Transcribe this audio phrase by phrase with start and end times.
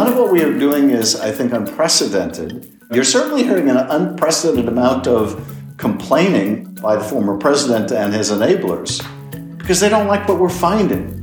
[0.00, 2.72] None of what we are doing is, I think, unprecedented.
[2.90, 9.06] You're certainly hearing an unprecedented amount of complaining by the former president and his enablers
[9.58, 11.22] because they don't like what we're finding.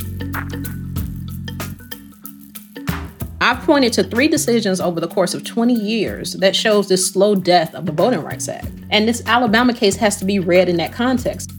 [3.41, 7.33] I've pointed to three decisions over the course of 20 years that shows this slow
[7.33, 8.67] death of the Voting Rights Act.
[8.91, 11.51] And this Alabama case has to be read in that context.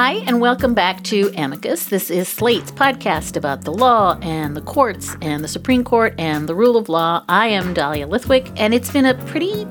[0.00, 1.86] Hi, and welcome back to Amicus.
[1.86, 6.48] This is Slate's podcast about the law and the courts and the Supreme Court and
[6.48, 7.24] the rule of law.
[7.28, 9.64] I am Dahlia Lithwick, and it's been a pretty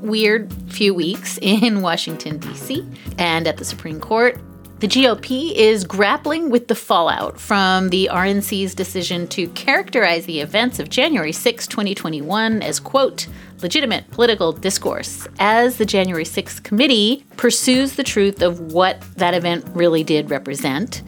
[0.00, 2.82] weird few weeks in Washington, D.C.,
[3.18, 4.40] and at the Supreme Court.
[4.78, 10.78] The GOP is grappling with the fallout from the RNC's decision to characterize the events
[10.78, 13.26] of January 6, 2021 as, quote,
[13.62, 19.64] legitimate political discourse as the January 6th committee pursues the truth of what that event
[19.74, 21.02] really did represent.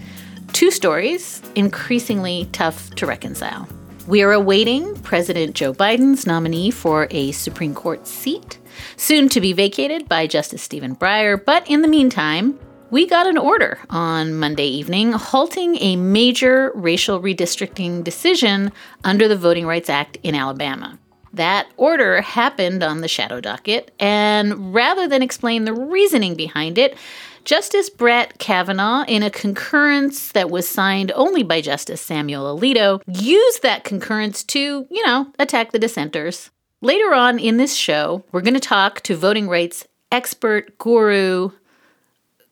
[0.52, 3.68] Two stories increasingly tough to reconcile.
[4.06, 8.58] We are awaiting President Joe Biden's nominee for a Supreme Court seat,
[8.96, 12.58] soon to be vacated by Justice Stephen Breyer, but in the meantime,
[12.90, 18.72] we got an order on Monday evening halting a major racial redistricting decision
[19.04, 20.98] under the Voting Rights Act in Alabama.
[21.32, 26.96] That order happened on the shadow docket, and rather than explain the reasoning behind it,
[27.44, 33.62] Justice Brett Kavanaugh, in a concurrence that was signed only by Justice Samuel Alito, used
[33.62, 36.50] that concurrence to, you know, attack the dissenters.
[36.82, 41.50] Later on in this show, we're going to talk to voting rights expert, guru,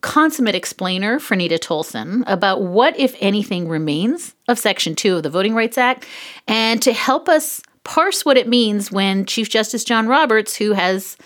[0.00, 5.54] consummate explainer, Franita Tolson, about what, if anything, remains of Section 2 of the Voting
[5.54, 6.06] Rights Act,
[6.46, 11.16] and to help us parse what it means when Chief Justice John Roberts, who has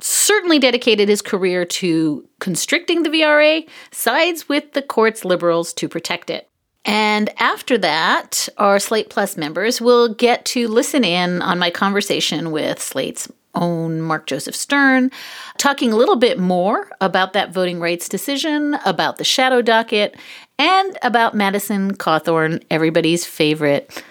[0.00, 6.30] certainly dedicated his career to constricting the VRA, sides with the court's liberals to protect
[6.30, 6.48] it.
[6.86, 12.50] And after that, our Slate Plus members will get to listen in on my conversation
[12.50, 15.10] with Slate's own Mark Joseph Stern,
[15.58, 20.16] talking a little bit more about that voting rights decision, about the shadow docket,
[20.58, 24.02] and about Madison Cawthorn, everybody's favorite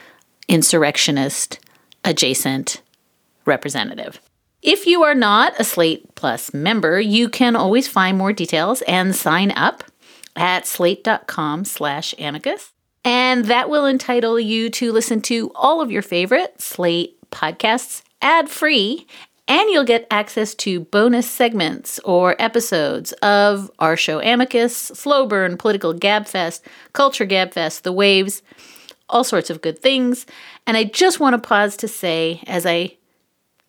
[0.47, 1.59] insurrectionist
[2.03, 2.81] adjacent
[3.45, 4.19] representative.
[4.61, 9.15] If you are not a Slate Plus member, you can always find more details and
[9.15, 9.83] sign up
[10.35, 12.71] at slate.com slash amicus.
[13.03, 18.49] And that will entitle you to listen to all of your favorite Slate podcasts ad
[18.49, 19.05] free
[19.47, 25.57] and you'll get access to bonus segments or episodes of our show Amicus, Slow Burn,
[25.57, 26.61] Political Gabfest,
[26.93, 28.41] Culture Gabfest, The Waves,
[29.13, 30.25] all sorts of good things.
[30.67, 32.97] And I just want to pause to say, as I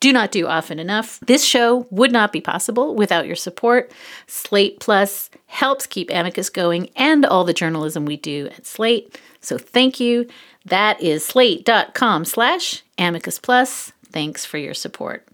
[0.00, 3.92] do not do often enough, this show would not be possible without your support.
[4.26, 9.18] Slate Plus helps keep Amicus going and all the journalism we do at Slate.
[9.40, 10.26] So thank you.
[10.64, 13.92] That is slate.com slash amicus plus.
[14.06, 15.26] Thanks for your support.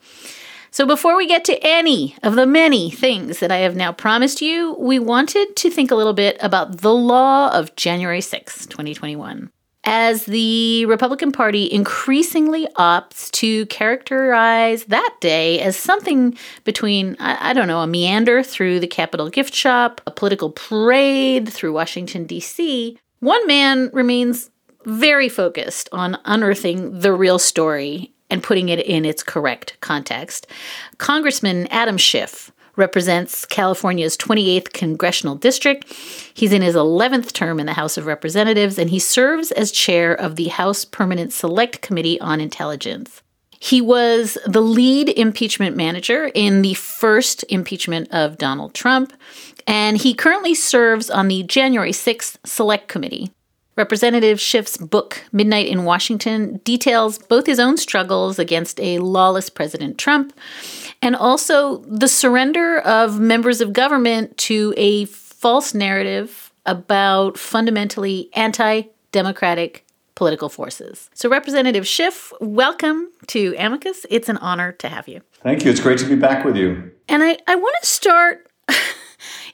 [0.73, 4.41] So, before we get to any of the many things that I have now promised
[4.41, 9.51] you, we wanted to think a little bit about the law of January 6, 2021.
[9.85, 17.53] As the Republican Party increasingly opts to characterize that day as something between, I, I
[17.55, 22.99] don't know, a meander through the Capitol gift shop, a political parade through Washington, D.C.,
[23.21, 24.51] one man remains
[24.85, 30.47] very focused on unearthing the real story and putting it in its correct context.
[30.99, 35.93] Congressman Adam Schiff represents California's 28th congressional district.
[36.35, 40.13] He's in his 11th term in the House of Representatives, and he serves as chair
[40.13, 43.23] of the House Permanent Select Committee on Intelligence.
[43.61, 49.13] He was the lead impeachment manager in the first impeachment of Donald Trump,
[49.67, 53.31] and he currently serves on the January 6th Select Committee.
[53.81, 59.97] Representative Schiff's book, Midnight in Washington, details both his own struggles against a lawless President
[59.97, 60.39] Trump
[61.01, 68.83] and also the surrender of members of government to a false narrative about fundamentally anti
[69.13, 71.09] democratic political forces.
[71.15, 74.05] So, Representative Schiff, welcome to Amicus.
[74.11, 75.23] It's an honor to have you.
[75.43, 75.71] Thank you.
[75.71, 76.91] It's great to be back with you.
[77.09, 78.47] And I, I want to start,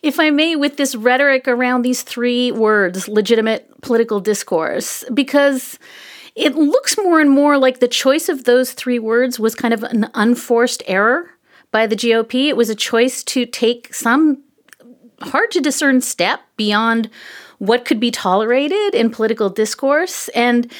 [0.06, 5.80] if I may, with this rhetoric around these three words legitimate political discourse, because
[6.36, 9.82] it looks more and more like the choice of those three words was kind of
[9.82, 11.30] an unforced error
[11.72, 12.46] by the GOP.
[12.46, 14.44] It was a choice to take some
[15.22, 17.10] hard to discern step beyond
[17.58, 20.28] what could be tolerated in political discourse.
[20.28, 20.70] And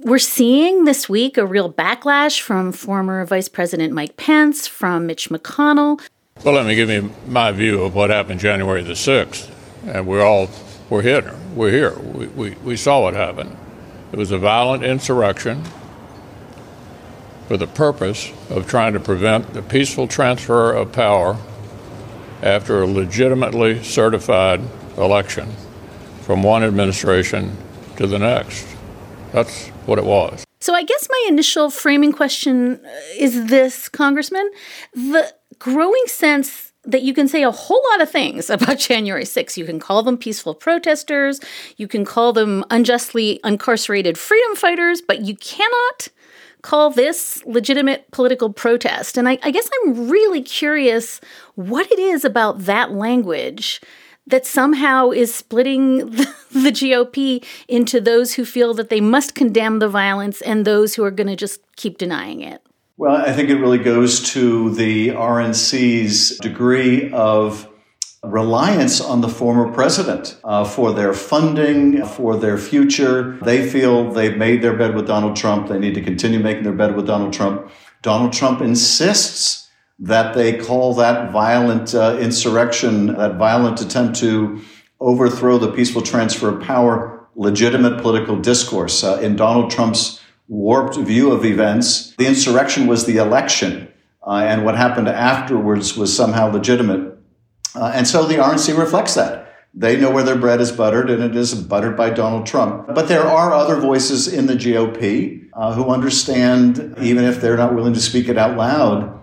[0.00, 5.30] we're seeing this week a real backlash from former Vice President Mike Pence, from Mitch
[5.30, 6.00] McConnell.
[6.44, 9.50] Well, let me give you my view of what happened January the 6th.
[9.86, 10.48] And we're all,
[10.88, 11.34] we're here.
[11.54, 11.98] We're here.
[11.98, 13.56] We, we, we saw what happened.
[14.12, 15.64] It was a violent insurrection
[17.48, 21.36] for the purpose of trying to prevent the peaceful transfer of power
[22.40, 24.60] after a legitimately certified
[24.96, 25.50] election
[26.22, 27.56] from one administration
[27.96, 28.64] to the next.
[29.32, 30.44] That's what it was.
[30.60, 34.50] So I guess my initial framing question uh, is this, Congressman.
[34.92, 39.56] The growing sense that you can say a whole lot of things about January 6th.
[39.56, 41.40] You can call them peaceful protesters,
[41.76, 46.08] you can call them unjustly incarcerated freedom fighters, but you cannot
[46.62, 49.16] call this legitimate political protest.
[49.16, 51.20] And I, I guess I'm really curious
[51.54, 53.80] what it is about that language
[54.26, 59.78] that somehow is splitting the, the, GOP into those who feel that they must condemn
[59.78, 62.62] the violence and those who are going to just keep denying it?
[62.98, 67.68] Well, I think it really goes to the RNC's degree of
[68.24, 73.38] reliance on the former president uh, for their funding, for their future.
[73.40, 75.68] They feel they've made their bed with Donald Trump.
[75.68, 77.70] They need to continue making their bed with Donald Trump.
[78.02, 84.60] Donald Trump insists that they call that violent uh, insurrection, that violent attempt to
[84.98, 89.04] overthrow the peaceful transfer of power, legitimate political discourse.
[89.04, 90.17] Uh, in Donald Trump's
[90.48, 93.88] warped view of events, the insurrection was the election,
[94.26, 97.16] uh, and what happened afterwards was somehow legitimate.
[97.74, 99.44] Uh, and so the RNC reflects that.
[99.74, 102.86] They know where their bread is buttered, and it is buttered by Donald Trump.
[102.94, 107.74] But there are other voices in the GOP uh, who understand, even if they're not
[107.74, 109.14] willing to speak it out loud,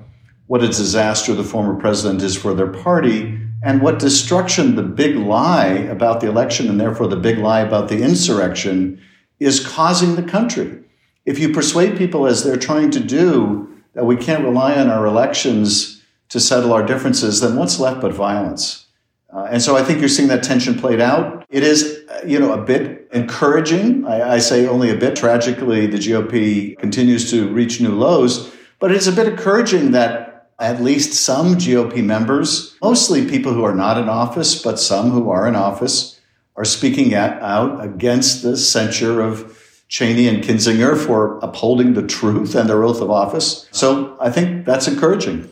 [0.48, 5.16] what a disaster the former president is for their party, and what destruction the big
[5.16, 9.02] lie about the election and therefore the big lie about the insurrection
[9.40, 10.85] is causing the country.
[11.26, 15.06] If you persuade people, as they're trying to do, that we can't rely on our
[15.06, 18.86] elections to settle our differences, then what's left but violence?
[19.34, 21.46] Uh, and so I think you're seeing that tension played out.
[21.50, 24.06] It is, uh, you know, a bit encouraging.
[24.06, 25.16] I, I say only a bit.
[25.16, 30.82] Tragically, the GOP continues to reach new lows, but it's a bit encouraging that at
[30.82, 35.48] least some GOP members, mostly people who are not in office, but some who are
[35.48, 36.20] in office,
[36.56, 39.52] are speaking out against the censure of
[39.88, 43.68] Cheney and Kinzinger for upholding the truth and their oath of office.
[43.72, 45.50] So I think that's encouraging.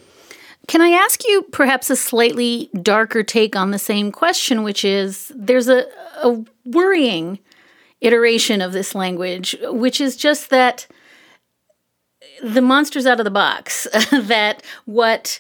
[0.68, 5.32] Can I ask you perhaps a slightly darker take on the same question, which is
[5.36, 5.86] there's a,
[6.24, 7.40] a worrying
[8.02, 10.88] iteration of this language, which is just that
[12.42, 13.88] the monster's out of the box.
[14.12, 15.40] that what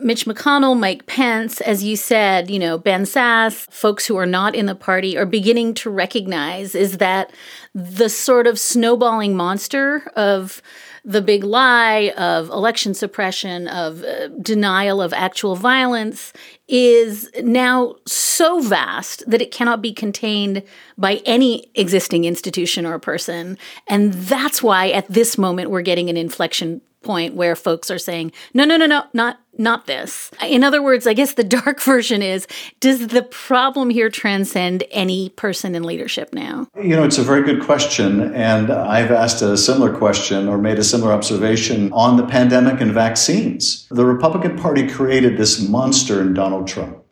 [0.00, 4.54] Mitch McConnell, Mike Pence, as you said, you know, Ben Sasse, folks who are not
[4.54, 7.32] in the party are beginning to recognize is that
[7.74, 10.62] the sort of snowballing monster of
[11.04, 16.32] the big lie of election suppression, of uh, denial of actual violence
[16.66, 20.64] is now so vast that it cannot be contained
[20.98, 23.56] by any existing institution or person.
[23.86, 28.32] And that's why at this moment we're getting an inflection point where folks are saying,
[28.52, 30.30] no, no, no, no, not not this.
[30.42, 32.46] In other words, I guess the dark version is
[32.80, 36.68] does the problem here transcend any person in leadership now?
[36.76, 38.34] You know, it's a very good question.
[38.34, 42.92] And I've asked a similar question or made a similar observation on the pandemic and
[42.92, 43.86] vaccines.
[43.90, 47.05] The Republican Party created this monster in Donald Trump.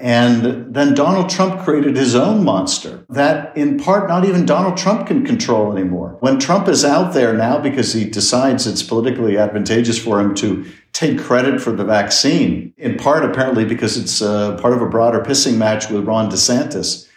[0.00, 5.08] And then Donald Trump created his own monster that in part not even Donald Trump
[5.08, 6.16] can control anymore.
[6.20, 10.66] When Trump is out there now because he decides it's politically advantageous for him to
[10.92, 15.20] take credit for the vaccine, in part apparently because it's uh, part of a broader
[15.20, 17.08] pissing match with Ron DeSantis.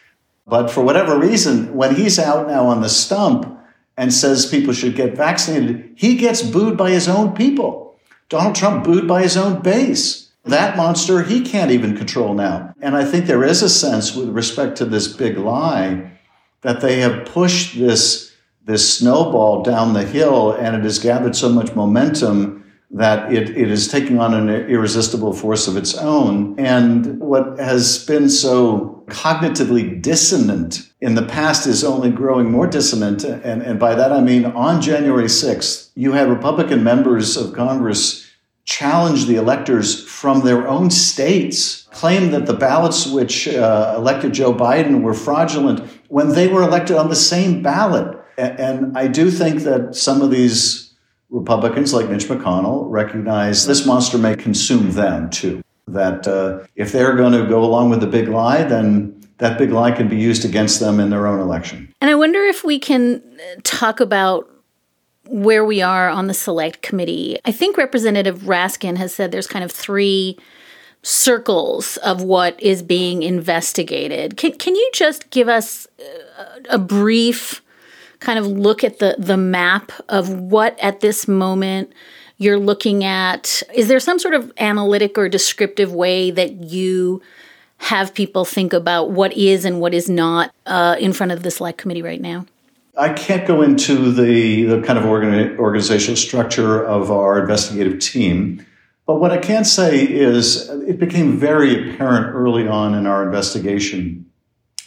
[0.47, 3.59] But for whatever reason, when he's out now on the stump
[3.95, 7.99] and says people should get vaccinated, he gets booed by his own people.
[8.27, 10.30] Donald Trump booed by his own base.
[10.45, 12.73] That monster he can't even control now.
[12.81, 16.11] And I think there is a sense with respect to this big lie
[16.61, 18.33] that they have pushed this,
[18.65, 22.61] this snowball down the hill and it has gathered so much momentum
[22.93, 26.59] that it, it is taking on an irresistible force of its own.
[26.59, 33.23] And what has been so cognitively dissonant in the past is only growing more dissonant.
[33.23, 38.30] And, and by that I mean on January 6th, you had Republican members of Congress
[38.65, 44.53] challenge the electors from their own states, claim that the ballots which uh, elected Joe
[44.53, 48.17] Biden were fraudulent when they were elected on the same ballot.
[48.37, 50.93] And, I do think that some of these
[51.29, 55.61] Republicans, like Mitch McConnell, recognize this monster may consume them too.
[55.87, 59.71] That uh, if they're going to go along with the big lie, then that big
[59.71, 61.93] lie can be used against them in their own election.
[61.99, 63.21] And I wonder if we can
[63.63, 64.49] talk about
[65.25, 67.37] where we are on the select committee.
[67.45, 70.37] I think Representative Raskin has said there's kind of three
[71.03, 74.37] circles of what is being investigated.
[74.37, 75.87] Can, can you just give us
[76.69, 77.61] a brief
[78.19, 81.91] kind of look at the, the map of what at this moment
[82.37, 83.63] you're looking at?
[83.73, 87.21] Is there some sort of analytic or descriptive way that you
[87.77, 91.49] have people think about what is and what is not uh, in front of the
[91.49, 92.45] select committee right now?
[92.97, 98.65] I can't go into the, the kind of organi- organizational structure of our investigative team,
[99.07, 104.25] but what I can say is it became very apparent early on in our investigation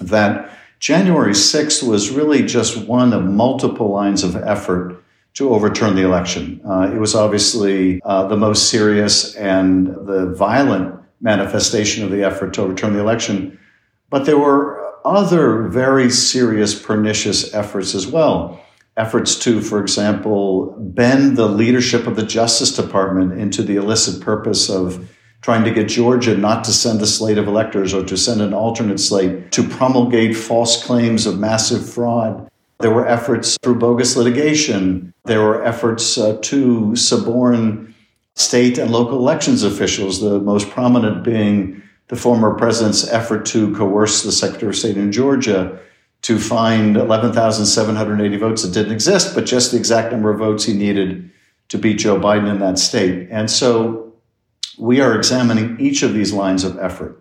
[0.01, 5.03] that January 6th was really just one of multiple lines of effort
[5.35, 6.61] to overturn the election.
[6.65, 12.55] Uh, it was obviously uh, the most serious and the violent manifestation of the effort
[12.55, 13.59] to overturn the election,
[14.11, 14.74] but there were
[15.05, 18.61] other very serious, pernicious efforts as well.
[18.97, 24.71] Efforts to, for example, bend the leadership of the Justice Department into the illicit purpose
[24.71, 25.11] of
[25.45, 28.55] trying to get Georgia not to send a slate of electors or to send an
[28.55, 32.49] alternate slate, to promulgate false claims of massive fraud.
[32.81, 35.13] There were efforts through bogus litigation.
[35.27, 37.95] There were efforts uh, to suborn
[38.37, 44.23] state and local elections officials, the most prominent being the former president's effort to coerce
[44.23, 45.79] the Secretary of State in Georgia
[46.23, 50.73] to find 11,780 votes that didn't exist, but just the exact number of votes he
[50.73, 51.31] needed
[51.69, 53.29] to beat Joe Biden in that state.
[53.31, 54.15] And so
[54.79, 57.21] we are examining each of these lines of effort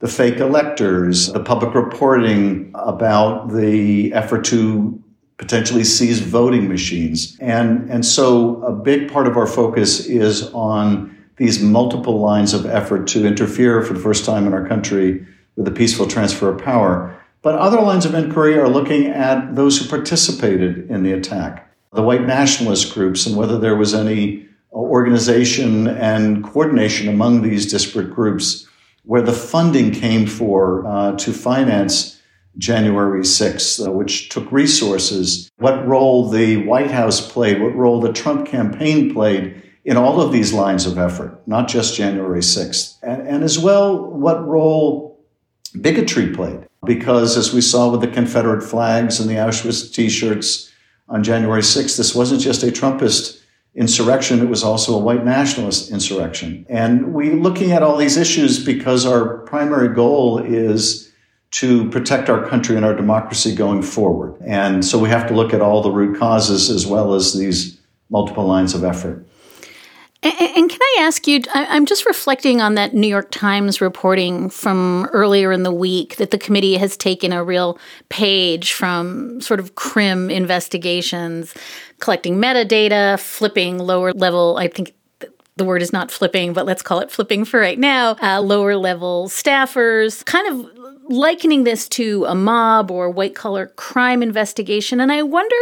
[0.00, 5.02] the fake electors, the public reporting about the effort to
[5.38, 7.38] potentially seize voting machines.
[7.40, 12.66] And, and so a big part of our focus is on these multiple lines of
[12.66, 15.26] effort to interfere for the first time in our country
[15.56, 17.16] with a peaceful transfer of power.
[17.42, 22.02] But other lines of inquiry are looking at those who participated in the attack, the
[22.02, 28.66] white nationalist groups, and whether there was any organization and coordination among these disparate groups
[29.04, 32.20] where the funding came for uh, to finance
[32.56, 38.12] January 6th, uh, which took resources, what role the White House played, what role the
[38.12, 43.26] Trump campaign played in all of these lines of effort, not just January 6th, and,
[43.28, 45.20] and as well what role
[45.80, 46.66] bigotry played.
[46.84, 50.72] Because as we saw with the Confederate flags and the Auschwitz t shirts
[51.08, 53.40] on January 6th, this wasn't just a Trumpist
[53.74, 56.64] insurrection, it was also a white nationalist insurrection.
[56.68, 61.12] And we're looking at all these issues because our primary goal is
[61.52, 64.36] to protect our country and our democracy going forward.
[64.44, 67.80] And so we have to look at all the root causes as well as these
[68.10, 69.26] multiple lines of effort.
[70.24, 71.42] And, can I ask you?
[71.52, 76.30] I'm just reflecting on that New York Times reporting from earlier in the week that
[76.30, 77.78] the committee has taken a real
[78.08, 81.52] page from sort of crim investigations,
[82.00, 84.94] collecting metadata, flipping lower level, I think
[85.56, 88.76] the word is not flipping, but let's call it flipping for right now, uh, lower
[88.76, 90.70] level staffers, kind of
[91.10, 95.00] likening this to a mob or white collar crime investigation.
[95.00, 95.56] And I wonder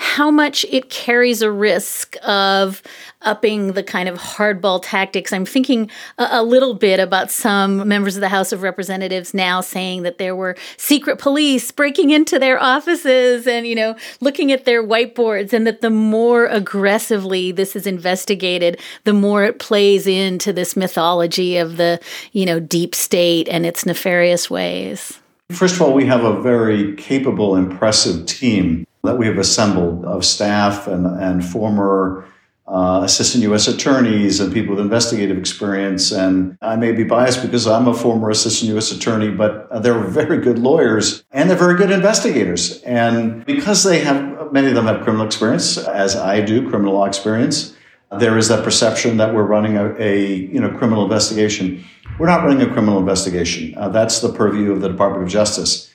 [0.00, 2.82] how much it carries a risk of
[3.20, 5.30] upping the kind of hardball tactics.
[5.30, 9.60] I'm thinking a, a, little bit about some members of the House of Representatives now
[9.60, 14.64] saying that there were secret police breaking into their offices and, you know, looking at
[14.64, 20.50] their whiteboards, and that the more aggressively this is investigated, the more it plays into
[20.50, 22.00] this mythology of the,
[22.32, 25.20] you know, deep state and its nefarious ways.
[25.50, 30.24] First of all, we have a very capable, impressive team that we have assembled of
[30.24, 32.26] staff and, and former
[32.70, 33.66] uh, assistant U.S.
[33.66, 36.12] attorneys and people with investigative experience.
[36.12, 38.92] And I may be biased because I'm a former assistant U.S.
[38.92, 42.80] attorney, but they're very good lawyers and they're very good investigators.
[42.82, 47.06] And because they have, many of them have criminal experience, as I do, criminal law
[47.06, 47.74] experience,
[48.18, 51.84] there is that perception that we're running a, a you know criminal investigation.
[52.18, 53.74] We're not running a criminal investigation.
[53.76, 55.90] Uh, that's the purview of the Department of Justice.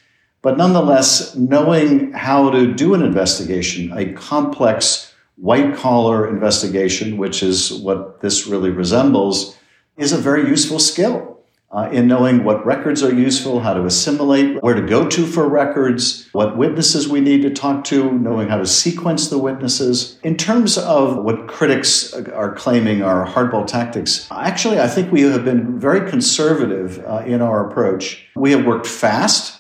[0.46, 7.74] But nonetheless, knowing how to do an investigation, a complex white collar investigation, which is
[7.74, 9.58] what this really resembles,
[9.98, 11.36] is a very useful skill.
[11.76, 15.48] uh, in knowing what records are useful, how to assimilate, where to go to for
[15.48, 20.18] records, what witnesses we need to talk to, knowing how to sequence the witnesses.
[20.24, 25.44] In terms of what critics are claiming are hardball tactics, actually, I think we have
[25.44, 28.26] been very conservative uh, in our approach.
[28.36, 29.55] We have worked fast,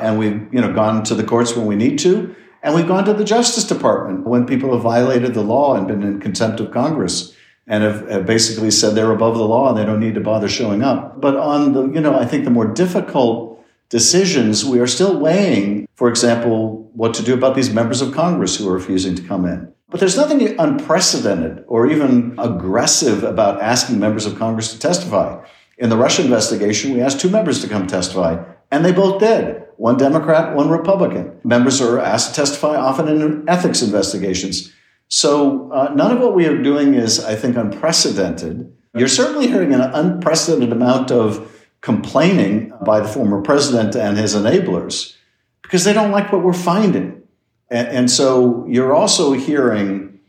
[0.00, 3.04] and we've you know gone to the courts when we need to, and we've gone
[3.04, 6.70] to the Justice Department when people have violated the law and been in contempt of
[6.70, 7.34] Congress
[7.66, 10.82] and have, basically said they're above the law and they don't need to bother showing
[10.82, 11.20] up.
[11.20, 15.88] But on the, you know, I think the more difficult decisions, we are still weighing,
[15.94, 19.44] for example, what to do about these members of Congress who are refusing to come
[19.46, 19.72] in.
[19.88, 25.44] But there's nothing unprecedented or even aggressive about asking members of Congress to testify.
[25.78, 29.62] In the Russia investigation, we asked two members to come testify, and they both did.
[29.76, 31.38] One Democrat, one Republican.
[31.44, 34.72] Members are asked to testify often in ethics investigations.
[35.08, 38.72] So uh, none of what we are doing is, I think, unprecedented.
[38.94, 45.14] You're certainly hearing an unprecedented amount of complaining by the former president and his enablers
[45.62, 47.22] because they don't like what we're finding.
[47.70, 50.20] And, and so you're also hearing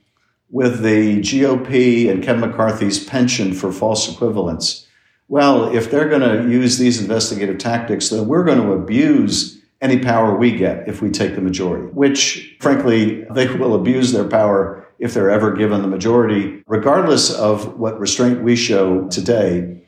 [0.50, 4.87] with the GOP and Kevin McCarthy's penchant for false equivalence.
[5.30, 10.00] Well, if they're going to use these investigative tactics, then we're going to abuse any
[10.00, 14.88] power we get if we take the majority, which frankly, they will abuse their power
[15.00, 19.84] if they're ever given the majority, regardless of what restraint we show today.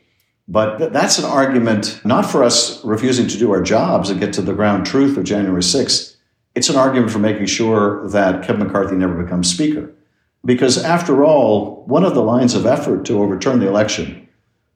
[0.46, 4.32] But th- that's an argument not for us refusing to do our jobs and get
[4.34, 6.16] to the ground truth of January 6th.
[6.54, 9.92] It's an argument for making sure that Kevin McCarthy never becomes Speaker.
[10.44, 14.28] Because after all, one of the lines of effort to overturn the election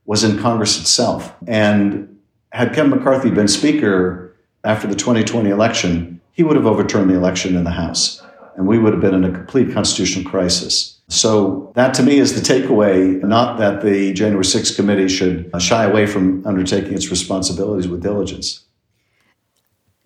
[0.07, 1.35] was in Congress itself.
[1.47, 2.19] And
[2.53, 4.25] had Kevin McCarthy been Speaker,
[4.65, 8.23] after the 2020 election, he would have overturned the election in the House,
[8.57, 10.99] and we would have been in a complete constitutional crisis.
[11.09, 15.85] So that to me is the takeaway, not that the January 6th committee should shy
[15.85, 18.65] away from undertaking its responsibilities with diligence.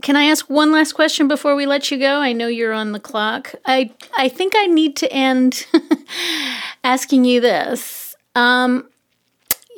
[0.02, 2.20] Can I ask one last question before we let you go?
[2.20, 3.54] I know you're on the clock.
[3.64, 5.66] I I think I need to end
[6.84, 8.14] asking you this.
[8.36, 8.88] Um,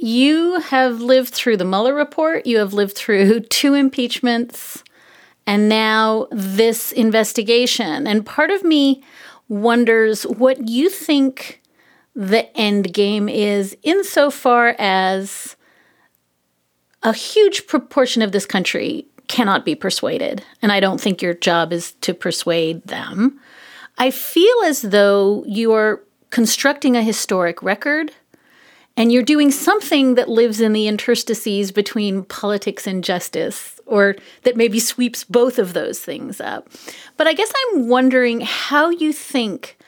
[0.02, 4.82] you have lived through the Mueller report, you have lived through two impeachments,
[5.46, 8.06] and now this investigation.
[8.06, 9.02] And part of me
[9.48, 11.60] wonders what you think
[12.14, 15.56] the end game is insofar as
[17.02, 20.44] a huge proportion of this country cannot be persuaded.
[20.60, 23.40] And I don't think your job is to persuade them.
[23.96, 28.12] I feel as though you are constructing a historic record
[29.00, 34.58] and you're doing something that lives in the interstices between politics and justice, or that
[34.58, 36.68] maybe sweeps both of those things up.
[37.16, 39.78] But I guess I'm wondering how you think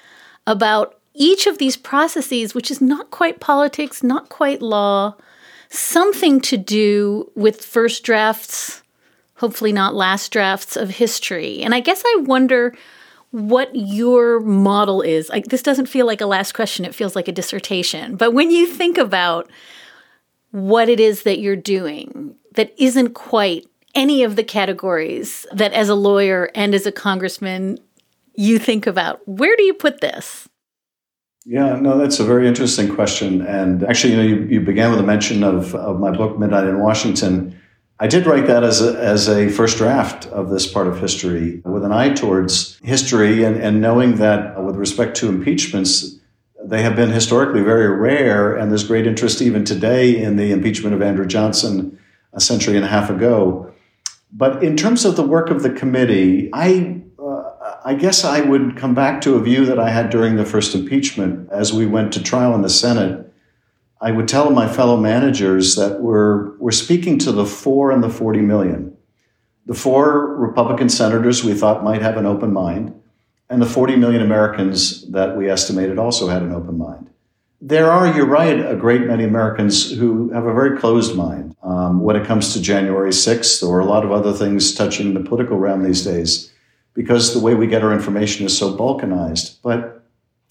[0.46, 5.14] about each of these processes, which is not quite politics, not quite law,
[5.68, 8.82] something to do with first drafts,
[9.34, 11.60] hopefully not last drafts of history.
[11.62, 12.74] And I guess I wonder
[13.32, 15.28] what your model is.
[15.28, 18.16] Like this doesn't feel like a last question, it feels like a dissertation.
[18.16, 19.50] But when you think about
[20.52, 25.88] what it is that you're doing that isn't quite any of the categories that as
[25.88, 27.78] a lawyer and as a congressman
[28.34, 30.48] you think about, where do you put this?
[31.44, 33.40] Yeah, no, that's a very interesting question.
[33.42, 36.68] And actually, you know, you, you began with a mention of, of my book, Midnight
[36.68, 37.58] in Washington.
[38.00, 41.60] I did write that as a, as a first draft of this part of history
[41.64, 46.18] with an eye towards history and, and knowing that with respect to impeachments,
[46.64, 50.94] they have been historically very rare, and there's great interest even today in the impeachment
[50.94, 51.98] of Andrew Johnson
[52.32, 53.72] a century and a half ago.
[54.32, 57.42] But in terms of the work of the committee, I uh,
[57.84, 60.74] I guess I would come back to a view that I had during the first
[60.74, 63.31] impeachment as we went to trial in the Senate
[64.02, 68.10] I would tell my fellow managers that we're, we're speaking to the four and the
[68.10, 68.96] 40 million.
[69.66, 73.00] The four Republican senators we thought might have an open mind,
[73.48, 77.10] and the 40 million Americans that we estimated also had an open mind.
[77.60, 82.00] There are, you're right, a great many Americans who have a very closed mind um,
[82.00, 85.58] when it comes to January 6th or a lot of other things touching the political
[85.58, 86.52] realm these days,
[86.94, 89.58] because the way we get our information is so balkanized.
[89.62, 90.04] But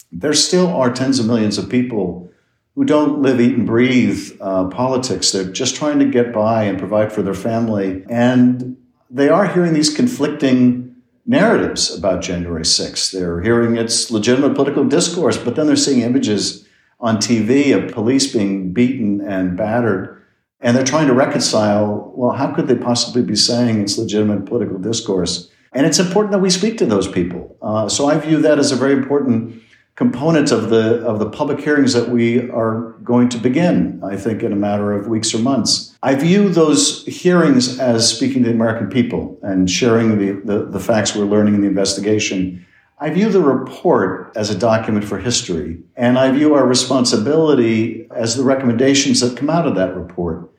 [0.10, 2.31] there still are tens of millions of people
[2.76, 5.32] who don't live, eat, and breathe uh, politics.
[5.32, 8.04] They're just trying to get by and provide for their family.
[8.10, 8.78] And
[9.10, 13.12] they are hearing these conflicting narratives about January 6th.
[13.12, 16.68] They're hearing its legitimate political discourse, but then they're seeing images
[17.00, 20.24] on TV of police being beaten and battered.
[20.62, 24.78] And they're trying to reconcile well, how could they possibly be saying it's legitimate political
[24.78, 25.50] discourse?
[25.74, 27.58] And it's important that we speak to those people.
[27.62, 29.62] Uh, so I view that as a very important
[29.96, 34.44] component of the of the public hearings that we are going to begin, I think,
[34.44, 35.96] in a matter of weeks or months.
[36.04, 40.80] I view those hearings as speaking to the American people and sharing the, the, the
[40.80, 42.66] facts we're learning in the investigation.
[43.00, 48.36] I view the report as a document for history, and I view our responsibility as
[48.36, 50.52] the recommendations that come out of that report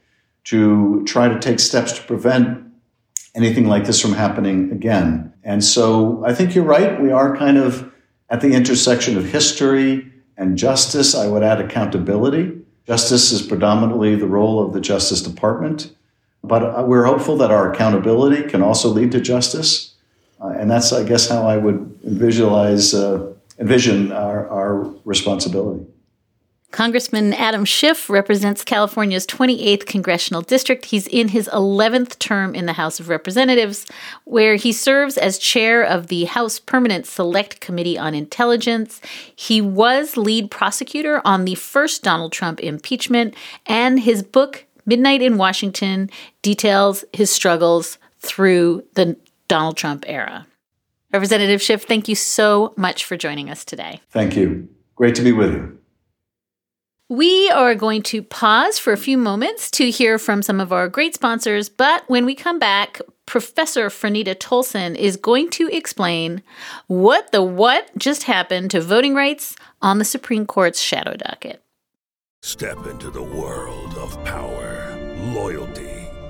[0.44, 2.64] to try to take steps to prevent
[3.34, 5.32] anything like this from happening again.
[5.44, 7.00] And so I think you're right.
[7.00, 7.91] We are kind of
[8.32, 11.14] at the intersection of history and justice.
[11.14, 12.58] I would add accountability.
[12.86, 15.94] Justice is predominantly the role of the Justice Department,
[16.42, 19.94] but uh, we're hopeful that our accountability can also lead to justice.
[20.40, 25.86] Uh, and that's, I guess, how I would visualize, uh, envision our, our responsibility.
[26.72, 30.86] Congressman Adam Schiff represents California's 28th congressional district.
[30.86, 33.86] He's in his 11th term in the House of Representatives,
[34.24, 39.02] where he serves as chair of the House Permanent Select Committee on Intelligence.
[39.36, 43.34] He was lead prosecutor on the first Donald Trump impeachment,
[43.66, 46.08] and his book, Midnight in Washington,
[46.40, 50.46] details his struggles through the Donald Trump era.
[51.12, 54.00] Representative Schiff, thank you so much for joining us today.
[54.10, 54.70] Thank you.
[54.96, 55.78] Great to be with you.
[57.12, 60.88] We are going to pause for a few moments to hear from some of our
[60.88, 66.42] great sponsors, but when we come back, Professor Franita Tolson is going to explain
[66.86, 71.62] what the what just happened to voting rights on the Supreme Court's shadow docket.
[72.40, 74.98] Step into the world of power,
[75.34, 75.91] loyalty,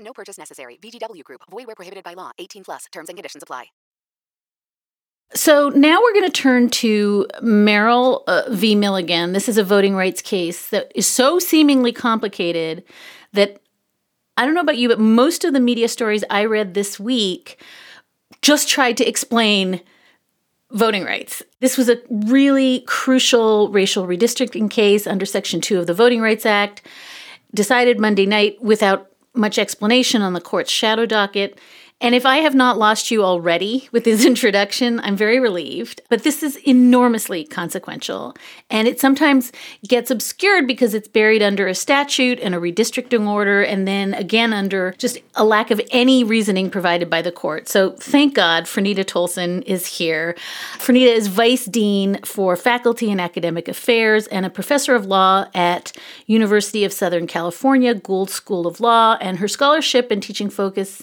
[0.00, 0.78] No purchase necessary.
[0.82, 1.42] VGW Group.
[1.50, 2.32] Void where prohibited by law.
[2.38, 2.86] 18 plus.
[2.92, 3.66] Terms and conditions apply.
[5.34, 8.74] So now we're going to turn to Merrill uh, v.
[8.74, 9.34] Milligan.
[9.34, 12.82] This is a voting rights case that is so seemingly complicated
[13.34, 13.60] that
[14.38, 17.62] I don't know about you, but most of the media stories I read this week
[18.40, 19.82] just tried to explain
[20.70, 21.42] voting rights.
[21.60, 26.46] This was a really crucial racial redistricting case under Section 2 of the Voting Rights
[26.46, 26.82] Act,
[27.52, 31.58] decided Monday night without much explanation on the court's shadow docket.
[32.00, 36.00] And if I have not lost you already with this introduction, I'm very relieved.
[36.08, 38.36] But this is enormously consequential.
[38.70, 39.50] And it sometimes
[39.86, 44.52] gets obscured because it's buried under a statute and a redistricting order, and then again
[44.52, 47.68] under just a lack of any reasoning provided by the court.
[47.68, 50.36] So thank God Franita Tolson is here.
[50.74, 55.92] Franita is Vice Dean for Faculty and Academic Affairs and a professor of law at
[56.26, 61.02] University of Southern California Gould School of Law, and her scholarship and teaching focus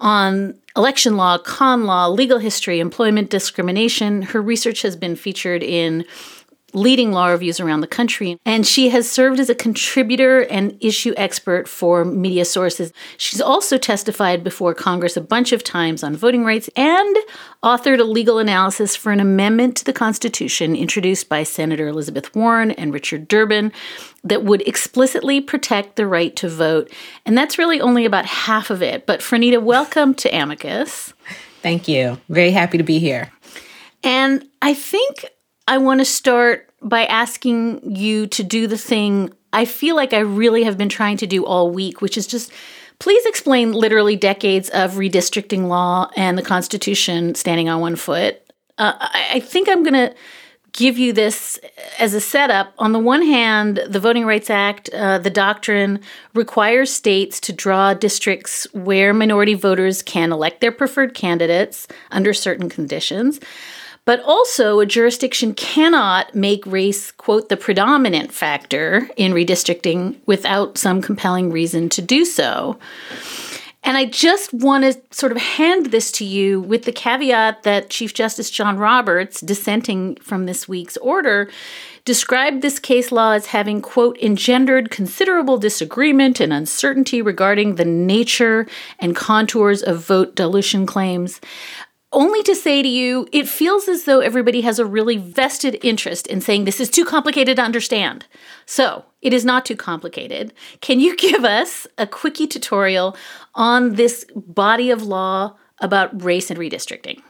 [0.00, 4.22] on election law, con law, legal history, employment discrimination.
[4.22, 6.04] Her research has been featured in
[6.74, 11.14] leading law reviews around the country, and she has served as a contributor and issue
[11.16, 12.92] expert for media sources.
[13.16, 17.16] She's also testified before Congress a bunch of times on voting rights and
[17.62, 22.72] authored a legal analysis for an amendment to the Constitution introduced by Senator Elizabeth Warren
[22.72, 23.72] and Richard Durbin
[24.24, 26.90] that would explicitly protect the right to vote.
[27.24, 29.06] And that's really only about half of it.
[29.06, 31.12] But Franita, welcome to Amicus.
[31.62, 32.20] Thank you.
[32.28, 33.30] Very happy to be here.
[34.02, 35.24] And I think
[35.66, 40.18] I want to start by asking you to do the thing I feel like I
[40.18, 42.52] really have been trying to do all week, which is just
[42.98, 48.40] please explain literally decades of redistricting law and the Constitution standing on one foot.
[48.78, 50.14] Uh, I, think I'm going to
[50.72, 51.60] give you this
[51.98, 52.74] as a setup.
[52.78, 56.00] On the one hand, the Voting Rights Act, uh, the doctrine
[56.34, 62.68] requires states to draw districts where minority voters can elect their preferred candidates under certain
[62.68, 63.38] conditions.
[64.06, 71.00] But also, a jurisdiction cannot make race, quote, the predominant factor in redistricting without some
[71.00, 72.78] compelling reason to do so.
[73.82, 77.90] And I just want to sort of hand this to you with the caveat that
[77.90, 81.50] Chief Justice John Roberts, dissenting from this week's order,
[82.06, 88.66] described this case law as having, quote, engendered considerable disagreement and uncertainty regarding the nature
[88.98, 91.40] and contours of vote dilution claims
[92.14, 96.26] only to say to you, it feels as though everybody has a really vested interest
[96.26, 98.26] in saying this is too complicated to understand.
[98.64, 100.52] So, it is not too complicated.
[100.80, 103.16] Can you give us a quickie tutorial
[103.54, 107.20] on this body of law about race and redistricting?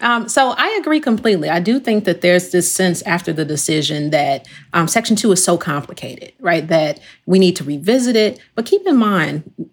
[0.00, 1.48] Um, so I agree completely.
[1.48, 5.44] I do think that there's this sense after the decision that um, Section 2 is
[5.44, 6.66] so complicated, right?
[6.66, 8.40] That we need to revisit it.
[8.56, 9.70] But keep in mind,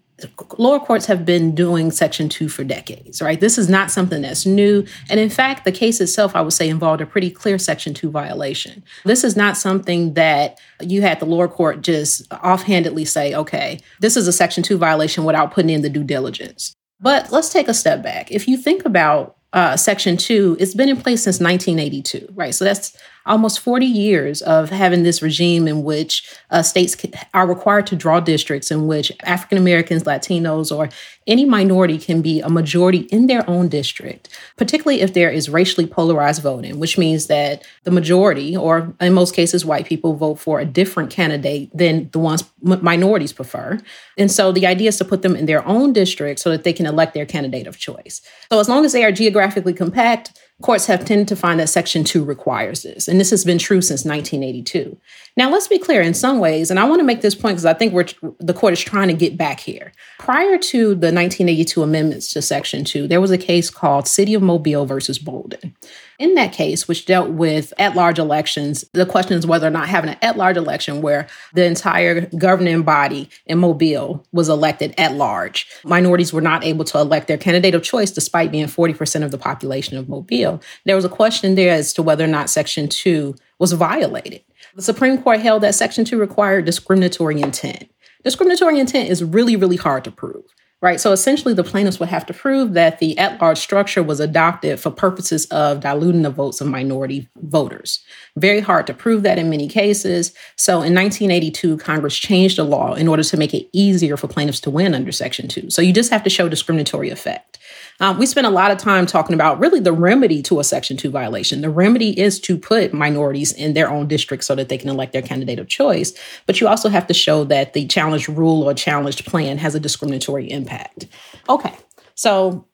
[0.58, 3.40] lower courts have been doing Section 2 for decades, right?
[3.40, 4.84] This is not something that's new.
[5.10, 8.10] And in fact, the case itself, I would say, involved a pretty clear Section 2
[8.10, 8.82] violation.
[9.04, 14.16] This is not something that you had the lower court just offhandedly say, okay, this
[14.16, 16.74] is a Section 2 violation without putting in the due diligence.
[17.00, 18.30] But let's take a step back.
[18.30, 22.54] If you think about uh, Section 2, it's been in place since 1982, right?
[22.54, 26.96] So that's almost 40 years of having this regime in which uh, states
[27.34, 30.88] are required to draw districts in which African Americans, Latinos, or
[31.26, 35.86] any minority can be a majority in their own district, particularly if there is racially
[35.86, 40.58] polarized voting, which means that the majority, or in most cases, white people, vote for
[40.58, 43.78] a different candidate than the ones minorities prefer.
[44.18, 46.72] And so the idea is to put them in their own district so that they
[46.72, 48.20] can elect their candidate of choice.
[48.50, 52.04] So as long as they are geographically compact, Courts have tended to find that Section
[52.04, 54.96] 2 requires this, and this has been true since 1982.
[55.36, 57.66] Now, let's be clear in some ways, and I want to make this point because
[57.66, 58.06] I think we're,
[58.38, 59.92] the court is trying to get back here.
[60.18, 64.42] Prior to the 1982 amendments to Section 2, there was a case called City of
[64.42, 65.76] Mobile versus Bolden.
[66.22, 69.88] In that case, which dealt with at large elections, the question is whether or not
[69.88, 75.14] having an at large election where the entire governing body in Mobile was elected at
[75.14, 75.66] large.
[75.82, 79.36] Minorities were not able to elect their candidate of choice despite being 40% of the
[79.36, 80.62] population of Mobile.
[80.84, 84.44] There was a question there as to whether or not Section 2 was violated.
[84.76, 87.90] The Supreme Court held that Section 2 required discriminatory intent.
[88.22, 90.44] Discriminatory intent is really, really hard to prove
[90.82, 91.00] right?
[91.00, 94.80] So essentially, the plaintiffs would have to prove that the at large structure was adopted
[94.80, 98.00] for purposes of diluting the votes of minority voters.
[98.36, 100.34] Very hard to prove that in many cases.
[100.56, 104.60] So in 1982, Congress changed the law in order to make it easier for plaintiffs
[104.60, 105.70] to win under Section 2.
[105.70, 107.58] So you just have to show discriminatory effect.
[108.00, 110.96] Um, we spent a lot of time talking about really the remedy to a Section
[110.96, 111.60] 2 violation.
[111.60, 115.12] The remedy is to put minorities in their own district so that they can elect
[115.12, 116.12] their candidate of choice.
[116.46, 119.80] But you also have to show that the challenged rule or challenged plan has a
[119.80, 121.06] discriminatory impact.
[121.48, 121.74] Okay,
[122.14, 122.66] so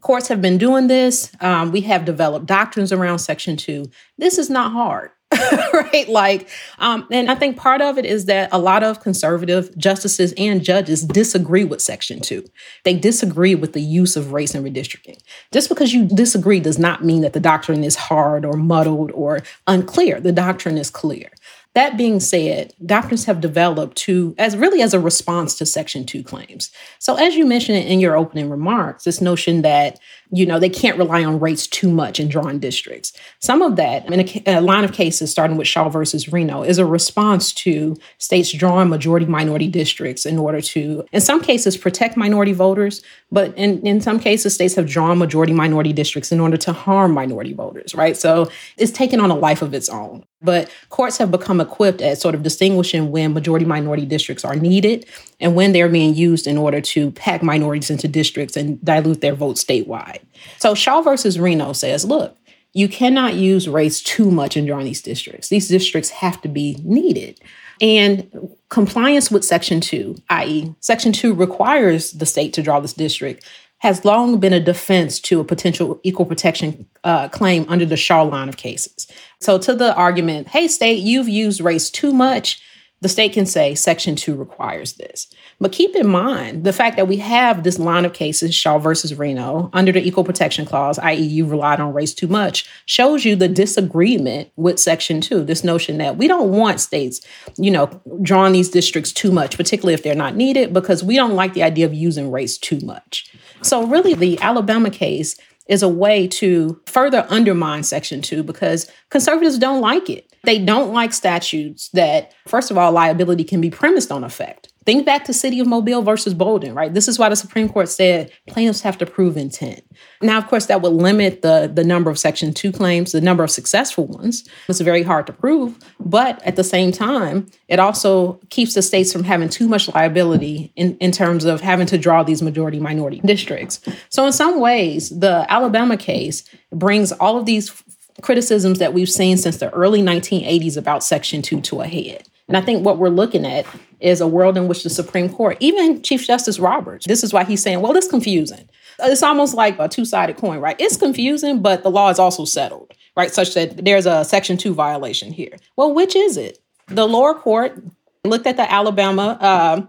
[0.00, 1.32] courts have been doing this.
[1.40, 3.90] Um, we have developed doctrines around Section 2.
[4.18, 5.10] This is not hard.
[5.72, 6.08] right?
[6.08, 10.32] Like, um, and I think part of it is that a lot of conservative justices
[10.36, 12.44] and judges disagree with Section 2.
[12.84, 15.20] They disagree with the use of race and redistricting.
[15.52, 19.40] Just because you disagree does not mean that the doctrine is hard or muddled or
[19.66, 20.20] unclear.
[20.20, 21.30] The doctrine is clear.
[21.76, 26.22] That being said, doctrines have developed to as really as a response to Section 2
[26.22, 26.70] claims.
[26.98, 29.98] So as you mentioned in your opening remarks, this notion that
[30.32, 33.12] you know, they can't rely on rates too much in drawing districts.
[33.38, 36.78] Some of that, in a, a, line of cases, starting with Shaw versus Reno, is
[36.78, 42.16] a response to states drawing majority minority districts in order to, in some cases, protect
[42.16, 46.56] minority voters, but in, in some cases, states have drawn majority minority districts in order
[46.56, 48.16] to harm minority voters, right?
[48.16, 50.24] So it's taken on a life of its own.
[50.42, 55.06] But courts have become equipped at sort of distinguishing when majority minority districts are needed
[55.40, 59.34] and when they're being used in order to pack minorities into districts and dilute their
[59.34, 60.20] vote statewide.
[60.58, 62.36] So Shaw versus Reno says, look,
[62.74, 65.48] you cannot use race too much in drawing these districts.
[65.48, 67.40] These districts have to be needed.
[67.80, 68.30] And
[68.68, 73.44] compliance with Section 2, i.e., Section 2 requires the state to draw this district,
[73.78, 78.22] has long been a defense to a potential equal protection uh, claim under the Shaw
[78.22, 78.95] line of cases.
[79.40, 82.62] So, to the argument, hey, state, you've used race too much,
[83.02, 85.28] the state can say Section 2 requires this.
[85.60, 89.14] But keep in mind the fact that we have this line of cases, Shaw versus
[89.14, 93.36] Reno, under the Equal Protection Clause, i.e., you relied on race too much, shows you
[93.36, 95.44] the disagreement with Section 2.
[95.44, 97.20] This notion that we don't want states,
[97.58, 101.34] you know, drawing these districts too much, particularly if they're not needed, because we don't
[101.34, 103.30] like the idea of using race too much.
[103.60, 105.36] So, really, the Alabama case
[105.68, 110.32] is a way to further undermine Section 2 because conservatives don't like it.
[110.44, 114.72] They don't like statutes that, first of all, liability can be premised on effect.
[114.86, 116.94] Think back to City of Mobile versus Bolden, right?
[116.94, 119.82] This is why the Supreme Court said plaintiffs have to prove intent.
[120.22, 123.42] Now, of course, that would limit the, the number of Section 2 claims, the number
[123.42, 124.48] of successful ones.
[124.68, 125.76] It's very hard to prove.
[125.98, 130.72] But at the same time, it also keeps the states from having too much liability
[130.76, 133.80] in, in terms of having to draw these majority minority districts.
[134.08, 137.82] So, in some ways, the Alabama case brings all of these
[138.22, 142.28] criticisms that we've seen since the early 1980s about Section 2 to a head.
[142.48, 143.66] And I think what we're looking at
[144.00, 147.44] is a world in which the Supreme Court, even Chief Justice Roberts, this is why
[147.44, 148.68] he's saying, well, it's confusing.
[149.00, 150.76] It's almost like a two sided coin, right?
[150.78, 153.32] It's confusing, but the law is also settled, right?
[153.32, 155.56] Such that there's a Section 2 violation here.
[155.76, 156.58] Well, which is it?
[156.88, 157.82] The lower court
[158.24, 159.86] looked at the Alabama uh,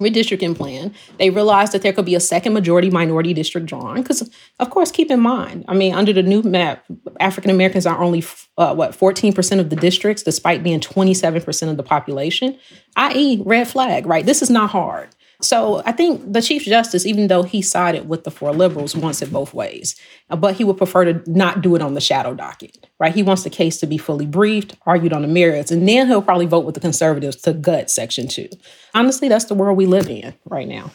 [0.00, 3.96] redistricting plan, they realized that there could be a second majority minority district drawn.
[4.02, 4.28] Because,
[4.60, 6.84] of course, keep in mind, I mean, under the new map,
[7.18, 8.22] African Americans are only,
[8.58, 12.58] uh, what, 14% of the districts, despite being 27% of the population,
[12.96, 14.26] i.e., red flag, right?
[14.26, 15.08] This is not hard.
[15.40, 19.20] So I think the Chief Justice, even though he sided with the four liberals, wants
[19.22, 19.96] it both ways.
[20.30, 23.14] Uh, but he would prefer to not do it on the shadow docket, right?
[23.14, 26.22] He wants the case to be fully briefed, argued on the merits, and then he'll
[26.22, 28.48] probably vote with the conservatives to gut Section 2.
[28.94, 30.90] Honestly, that's the world we live in right now.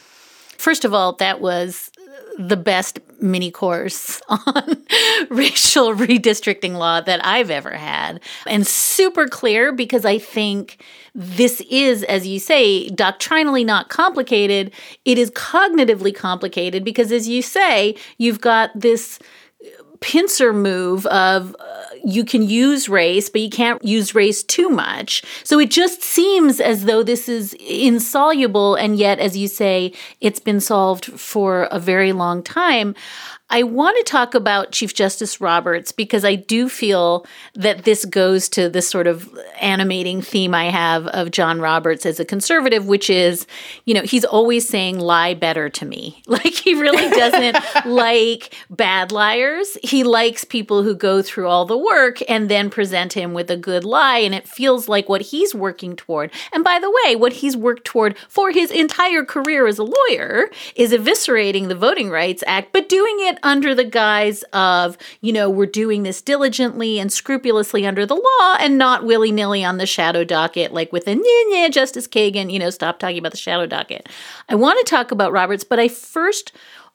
[0.58, 1.90] First of all, that was
[2.38, 4.82] the best mini course on
[5.30, 8.20] racial redistricting law that I've ever had.
[8.46, 10.82] And super clear because I think
[11.14, 14.72] this is, as you say, doctrinally not complicated.
[15.04, 19.18] It is cognitively complicated because, as you say, you've got this
[20.02, 25.22] pincer move of uh, you can use race, but you can't use race too much.
[25.44, 30.40] So it just seems as though this is insoluble, and yet, as you say, it's
[30.40, 32.94] been solved for a very long time.
[33.52, 38.48] I want to talk about Chief Justice Roberts because I do feel that this goes
[38.48, 39.28] to this sort of
[39.60, 43.46] animating theme I have of John Roberts as a conservative, which is,
[43.84, 46.22] you know, he's always saying lie better to me.
[46.32, 49.76] Like he really doesn't like bad liars.
[49.82, 53.56] He likes people who go through all the work and then present him with a
[53.56, 54.18] good lie.
[54.18, 56.32] And it feels like what he's working toward.
[56.54, 60.48] And by the way, what he's worked toward for his entire career as a lawyer
[60.74, 65.48] is eviscerating the Voting Rights Act, but doing it under the guise of, you know,
[65.48, 69.86] we're doing this diligently and scrupulously under the law and not willy nilly on the
[69.86, 73.66] shadow docket, like with the yeah, Justice Kagan, you know, stop talking about the shadow
[73.66, 74.08] docket.
[74.48, 76.52] I want to talk about Roberts, but I first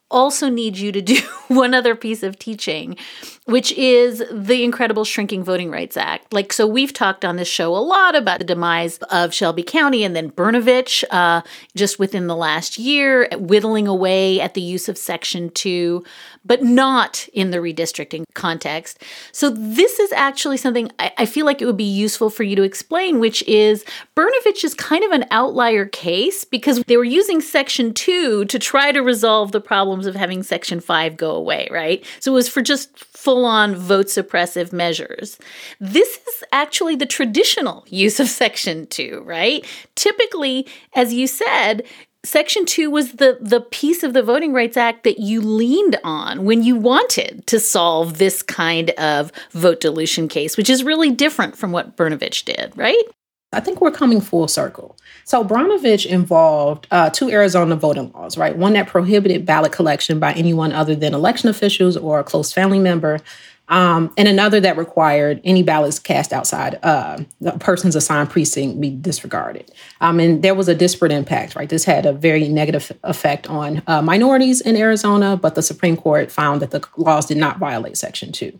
[0.09, 2.97] also need you to do one other piece of teaching,
[3.45, 6.33] which is the incredible Shrinking Voting Rights Act.
[6.33, 10.03] Like, so we've talked on this show a lot about the demise of Shelby County
[10.03, 11.41] and then Brnovich uh,
[11.75, 16.03] just within the last year, whittling away at the use of Section 2,
[16.45, 19.03] but not in the redistricting context.
[19.31, 22.55] So, this is actually something I, I feel like it would be useful for you
[22.55, 23.83] to explain, which is
[24.15, 28.91] Brnovich is kind of an outlier case because they were using Section 2 to try
[28.91, 29.61] to resolve the
[29.97, 32.05] problems of having Section 5 go away, right?
[32.19, 35.39] So, it was for just full on vote suppressive measures.
[35.79, 39.65] This is actually the traditional use of Section 2, right?
[39.95, 41.83] Typically, as you said,
[42.23, 46.45] Section 2 was the, the piece of the Voting Rights Act that you leaned on
[46.45, 51.57] when you wanted to solve this kind of vote dilution case, which is really different
[51.57, 53.03] from what Brnovich did, right?
[53.53, 54.97] I think we're coming full circle.
[55.23, 58.57] So Brnovich involved uh, two Arizona voting laws, right?
[58.57, 62.79] One that prohibited ballot collection by anyone other than election officials or a close family
[62.79, 63.19] member,
[63.69, 68.89] um, and another that required any ballots cast outside uh, the person's assigned precinct be
[68.89, 69.69] disregarded.
[69.99, 71.67] Um, and there was a disparate impact, right?
[71.67, 76.31] This had a very negative effect on uh, minorities in Arizona, but the Supreme Court
[76.31, 78.57] found that the laws did not violate Section 2.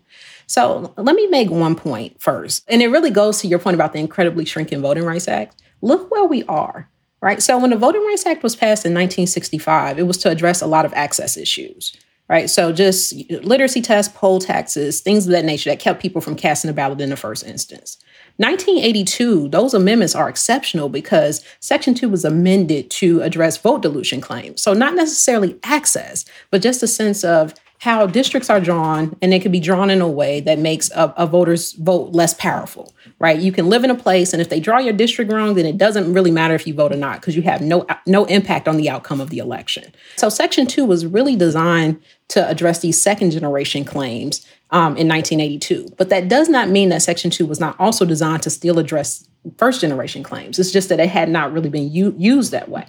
[0.48, 2.64] So let me make one point first.
[2.68, 5.62] And it really goes to your point about the incredibly shrinking Voting Rights Act.
[5.82, 6.90] Look where we are,
[7.22, 7.42] right?
[7.42, 10.68] So when the Voting Rights Act was passed in 1965, it was to address a
[10.68, 11.96] lot of access issues
[12.30, 12.50] right?
[12.50, 16.70] So just literacy tests, poll taxes, things of that nature that kept people from casting
[16.70, 17.98] a ballot in the first instance.
[18.38, 24.62] 1982, those amendments are exceptional because Section 2 was amended to address vote dilution claims.
[24.62, 29.40] So, not necessarily access, but just a sense of how districts are drawn and they
[29.40, 33.40] can be drawn in a way that makes a, a, voter's vote less powerful, right?
[33.40, 35.78] You can live in a place and if they draw your district wrong, then it
[35.78, 38.78] doesn't really matter if you vote or not because you have no no impact on
[38.78, 39.94] the outcome of the election.
[40.16, 45.94] So Section 2 was really designed to address these second generation claims um, in 1982.
[45.98, 49.28] But that does not mean that Section 2 was not also designed to still address
[49.58, 50.58] first generation claims.
[50.60, 52.88] It's just that it had not really been u- used that way.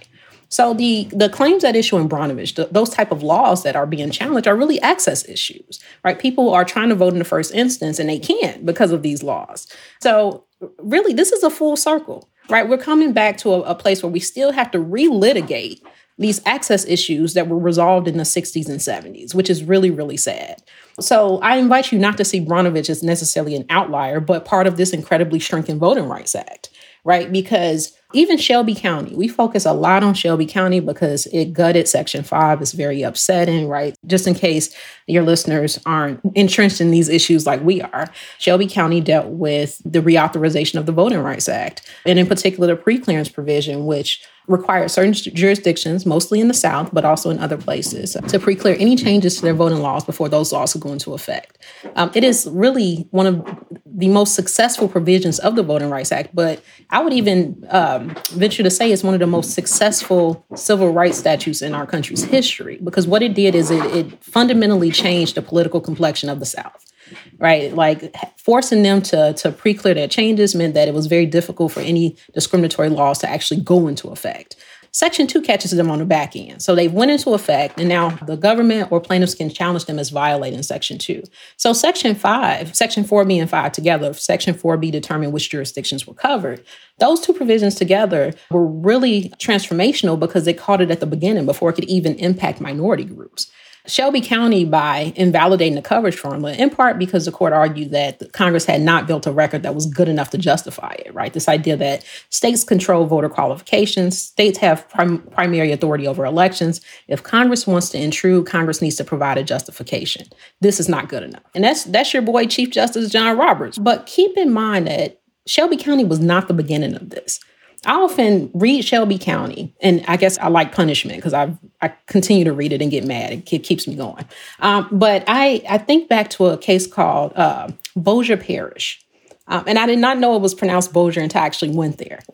[0.49, 3.85] So the the claims at issue in Brnovich, the, those type of laws that are
[3.85, 6.17] being challenged are really access issues, right?
[6.17, 9.23] People are trying to vote in the first instance and they can't because of these
[9.23, 9.67] laws.
[10.01, 10.43] So
[10.79, 12.67] really, this is a full circle, right?
[12.67, 15.81] We're coming back to a, a place where we still have to relitigate
[16.17, 20.17] these access issues that were resolved in the 60s and 70s, which is really, really
[20.17, 20.61] sad.
[20.99, 24.75] So I invite you not to see Brnovich as necessarily an outlier, but part of
[24.75, 26.71] this incredibly shrinking Voting Rights Act,
[27.05, 27.31] right?
[27.31, 32.23] Because even Shelby County, we focus a lot on Shelby County because it gutted Section
[32.23, 32.61] 5.
[32.61, 33.95] It's very upsetting, right?
[34.07, 38.07] Just in case your listeners aren't entrenched in these issues like we are,
[38.39, 42.81] Shelby County dealt with the reauthorization of the Voting Rights Act, and in particular, the
[42.81, 48.17] preclearance provision, which required certain jurisdictions, mostly in the South, but also in other places,
[48.27, 51.57] to pre-clear any changes to their voting laws before those laws go into effect.
[51.95, 53.45] Um, it is really one of
[53.85, 58.63] the most successful provisions of the Voting Rights Act, but I would even um, venture
[58.63, 62.79] to say it's one of the most successful civil rights statutes in our country's history
[62.83, 66.88] because what it did is it, it fundamentally changed the political complexion of the South
[67.37, 67.73] right?
[67.73, 71.81] Like forcing them to to pre-clear their changes meant that it was very difficult for
[71.81, 74.55] any discriminatory laws to actually go into effect.
[74.91, 76.61] Section 2 catches them on the back end.
[76.61, 80.09] So they went into effect, and now the government or plaintiffs can challenge them as
[80.09, 81.23] violating Section 2.
[81.57, 86.63] So Section 5, Section 4B and 5 together, Section 4B determined which jurisdictions were covered.
[86.97, 91.69] Those two provisions together were really transformational because they caught it at the beginning before
[91.69, 93.51] it could even impact minority groups.
[93.89, 98.65] Shelby County by invalidating the coverage formula, in part because the court argued that Congress
[98.65, 101.33] had not built a record that was good enough to justify it, right?
[101.33, 106.81] This idea that states control voter qualifications, states have prim- primary authority over elections.
[107.07, 110.27] If Congress wants to intrude, Congress needs to provide a justification.
[110.61, 111.43] This is not good enough.
[111.55, 113.77] And that's that's your boy Chief Justice John Roberts.
[113.77, 117.39] But keep in mind that Shelby County was not the beginning of this.
[117.85, 122.43] I often read Shelby County, and I guess I like punishment because I I continue
[122.43, 123.31] to read it and get mad.
[123.31, 124.25] It keeps me going.
[124.59, 129.01] Um, but I I think back to a case called uh, Parish,
[129.47, 132.19] um, and I did not know it was pronounced Bossier until I actually went there.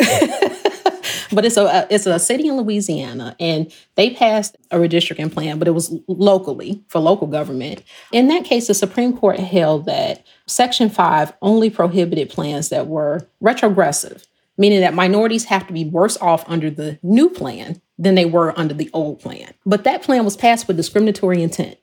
[1.32, 5.68] but it's a it's a city in Louisiana, and they passed a redistricting plan, but
[5.68, 7.84] it was locally for local government.
[8.12, 13.28] In that case, the Supreme Court held that Section Five only prohibited plans that were
[13.42, 14.26] retrogressive
[14.58, 18.58] meaning that minorities have to be worse off under the new plan than they were
[18.58, 19.54] under the old plan.
[19.66, 21.78] But that plan was passed with discriminatory intent.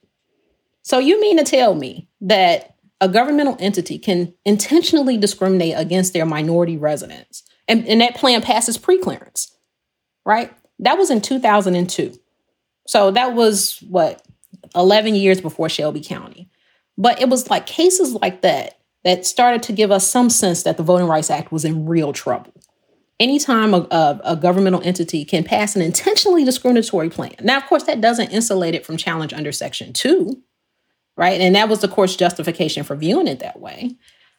[0.82, 6.26] So you mean to tell me that a governmental entity can intentionally discriminate against their
[6.26, 9.50] minority residents and, and that plan passes preclearance,
[10.24, 10.52] right?
[10.80, 12.18] That was in 2002.
[12.86, 14.22] So that was what,
[14.74, 16.48] 11 years before Shelby County.
[16.98, 20.76] But it was like cases like that that started to give us some sense that
[20.76, 22.52] the Voting Rights Act was in real trouble
[23.22, 27.34] anytime a, a, a, governmental entity can pass an intentionally discriminatory plan.
[27.40, 30.42] Now, of course, that doesn't insulate it from challenge under Section 2,
[31.16, 31.40] right?
[31.40, 33.96] And that was the court's justification for viewing it that way.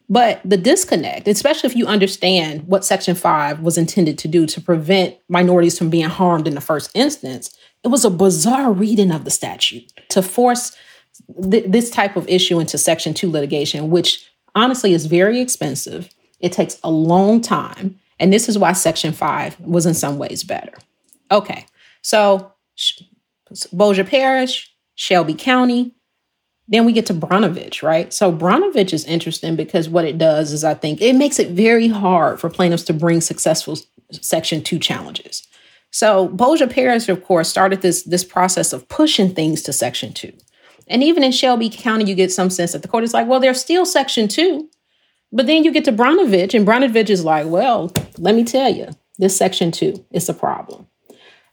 [0.09, 4.59] But the disconnect, especially if you understand what Section 5 was intended to do to
[4.59, 9.23] prevent minorities from being harmed in the first instance, it was a bizarre reading of
[9.23, 10.75] the statute to force
[11.49, 16.09] th- this type of issue into Section 2 litigation, which honestly is very expensive.
[16.41, 20.45] It takes a long time and this is why Section 5 was in some ways
[20.45, 20.71] better.
[21.29, 21.65] Okay,
[22.01, 22.53] so
[23.73, 25.93] Bossier Parish, Shelby County,
[26.69, 28.13] then we get to Brnovich, right?
[28.13, 31.89] So Brnovich is interesting because what it does is I think it makes it very
[31.89, 33.77] hard for plaintiffs to bring successful
[34.13, 35.45] Section 2 challenges.
[35.91, 40.31] So Bossier Parish, of course, started this, this process of pushing things to Section 2.
[40.87, 43.41] And even in Shelby County, you get some sense that the court is like, well,
[43.41, 44.69] there's still Section 2.
[45.33, 48.89] But then you get to Brnovich, and Brnovich is like, well, let me tell you,
[49.17, 50.87] this section two is a problem.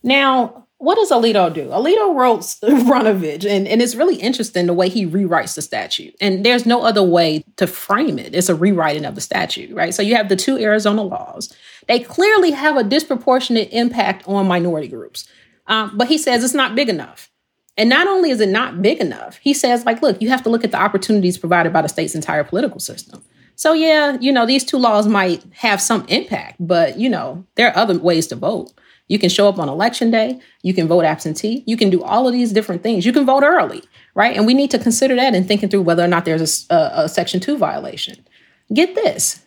[0.03, 1.69] Now, what does Alito do?
[1.69, 2.41] Alito wrote
[2.87, 6.15] Brnovich, and, and it's really interesting the way he rewrites the statute.
[6.21, 8.35] And there's no other way to frame it.
[8.35, 9.95] It's a rewriting of the statute, right?
[9.95, 11.55] So you have the two Arizona laws.
[11.89, 15.27] They clearly have a disproportionate impact on minority groups.
[15.67, 17.31] Um, but he says it's not big enough.
[17.79, 20.51] And not only is it not big enough, he says, like, look, you have to
[20.51, 23.23] look at the opportunities provided by the state's entire political system.
[23.61, 27.69] So yeah, you know, these two laws might have some impact, but you know, there
[27.69, 28.73] are other ways to vote.
[29.07, 32.27] You can show up on election day, you can vote absentee, you can do all
[32.27, 33.05] of these different things.
[33.05, 33.83] You can vote early,
[34.15, 34.35] right?
[34.35, 36.93] And we need to consider that in thinking through whether or not there's a, a,
[37.05, 38.27] a section 2 violation.
[38.73, 39.43] Get this.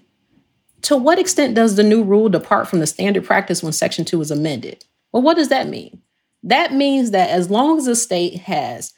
[0.83, 4.21] To what extent does the new rule depart from the standard practice when section 2
[4.21, 4.85] is amended?
[5.11, 6.03] Well, what does that mean?
[6.43, 8.93] That means that as long as a state has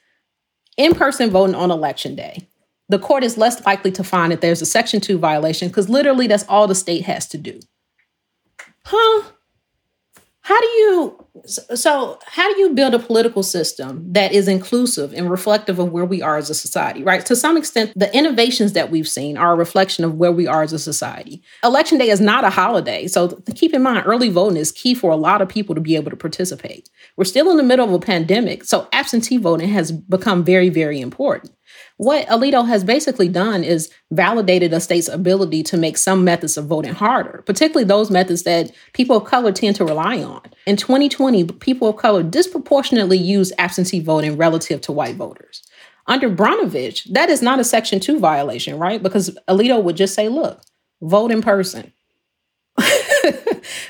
[0.76, 2.50] in-person voting on election day,
[2.90, 6.28] the court is less likely to find that there's a Section 2 violation because literally
[6.28, 7.60] that's all the state has to do.
[8.86, 9.24] Huh?
[10.42, 15.30] How do you so how do you build a political system that is inclusive and
[15.32, 17.26] reflective of where we are as a society, right?
[17.26, 20.62] To some extent, the innovations that we've seen are a reflection of where we are
[20.62, 21.42] as a society.
[21.64, 25.10] Election day is not a holiday, so keep in mind early voting is key for
[25.10, 26.92] a lot of people to be able to participate.
[27.18, 31.02] We're still in the middle of a pandemic, so absentee voting has become very very
[31.02, 31.55] important.
[31.98, 36.66] What Alito has basically done is validated a state's ability to make some methods of
[36.66, 40.42] voting harder, particularly those methods that people of color tend to rely on.
[40.68, 45.64] In 2020, people of color disproportionately used absentee voting relative to white voters.
[46.08, 49.02] Under Brnovich, that is not a Section 2 violation, right?
[49.02, 50.62] Because Alito would just say, look,
[51.02, 51.94] vote in person.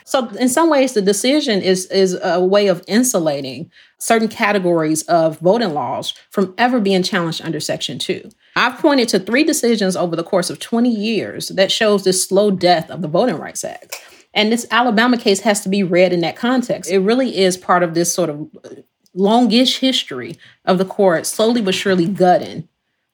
[0.06, 5.40] So in some ways, the decision is is a way of insulating certain categories of
[5.40, 8.30] voting laws from ever being challenged under Section 2.
[8.56, 12.52] I've pointed to three decisions over the course of 20 years that shows this slow
[12.52, 13.96] death of the Voting Rights Act.
[14.34, 16.92] And this Alabama case has to be read in that context.
[16.92, 18.50] It really is part of this sort of
[19.14, 22.68] longish history of the court slowly but surely gutting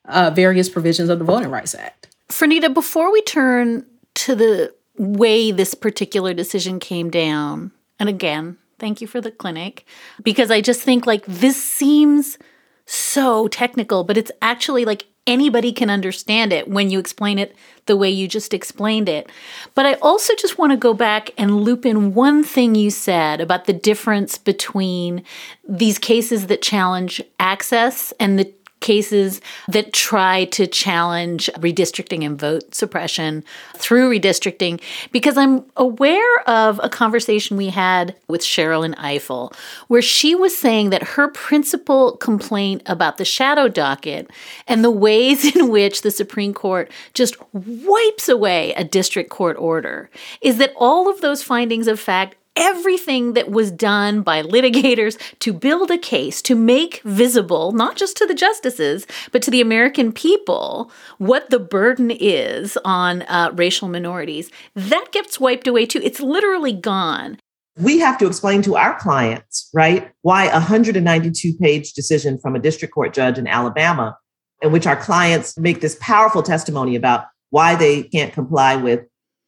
[0.05, 2.15] uh, various provisions of the Voting Rights Act.
[2.29, 8.99] Franita, before we turn to the way this particular decision came down, and again, thank
[8.99, 9.85] you for the clinic,
[10.21, 12.37] because I just think like this seems
[12.85, 17.55] so technical, but it's actually like anybody can understand it when you explain it
[17.85, 19.29] the way you just explained it.
[19.75, 23.39] But I also just want to go back and loop in one thing you said
[23.39, 25.23] about the difference between
[25.67, 28.51] these cases that challenge access and the
[28.81, 33.43] cases that try to challenge redistricting and vote suppression
[33.77, 39.53] through redistricting because I'm aware of a conversation we had with Sherrilyn Ifill
[39.87, 44.29] where she was saying that her principal complaint about the shadow docket
[44.67, 50.09] and the ways in which the Supreme Court just wipes away a district court order
[50.41, 55.53] is that all of those findings of fact everything that was done by litigators to
[55.53, 60.11] build a case to make visible, not just to the justices, but to the American
[60.11, 66.01] people, what the burden is on uh, racial minorities, that gets wiped away too.
[66.03, 67.37] It's literally gone.
[67.77, 72.59] We have to explain to our clients, right, why a 192 page decision from a
[72.59, 74.17] district court judge in Alabama,
[74.61, 79.01] in which our clients make this powerful testimony about why they can't comply with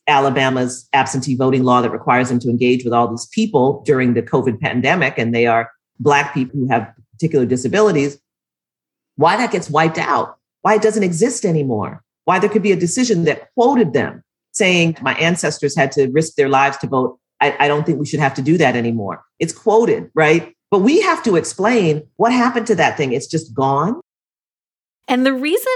[0.08, 4.22] Alabama's absentee voting law that requires them to engage with all these people during the
[4.22, 8.20] COVID pandemic, and they are Black people who have particular disabilities,
[9.16, 12.78] why that gets wiped out, why it doesn't exist anymore, why there could be a
[12.78, 17.20] decision that quoted them saying, My ancestors had to risk their lives to vote.
[17.40, 19.24] I, I don't think we should have to do that anymore.
[19.40, 20.56] It's quoted, right?
[20.72, 23.14] But we have to explain what happened to that thing.
[23.14, 24.02] It's just gone.
[25.08, 25.74] And the reason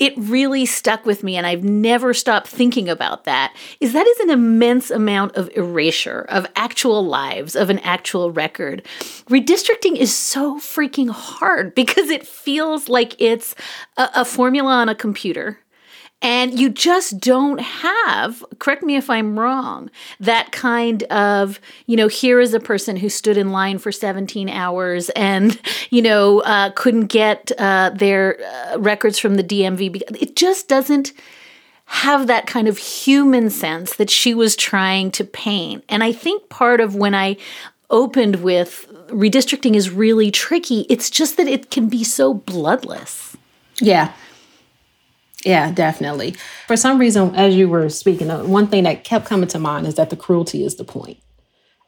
[0.00, 4.20] it really stuck with me and I've never stopped thinking about that is that is
[4.20, 8.84] an immense amount of erasure of actual lives of an actual record.
[9.28, 13.54] Redistricting is so freaking hard because it feels like it's
[13.96, 15.58] a, a formula on a computer
[16.22, 22.08] and you just don't have, correct me if I'm wrong, that kind of, you know,
[22.08, 25.58] here is a person who stood in line for 17 hours and,
[25.90, 30.02] you know, uh, couldn't get uh, their uh, records from the DMV.
[30.20, 31.12] It just doesn't
[31.86, 35.84] have that kind of human sense that she was trying to paint.
[35.88, 37.36] And I think part of when I
[37.88, 43.36] opened with redistricting is really tricky, it's just that it can be so bloodless.
[43.80, 44.12] Yeah.
[45.44, 46.32] Yeah, definitely.
[46.66, 49.86] For some reason, as you were speaking, uh, one thing that kept coming to mind
[49.86, 51.18] is that the cruelty is the point.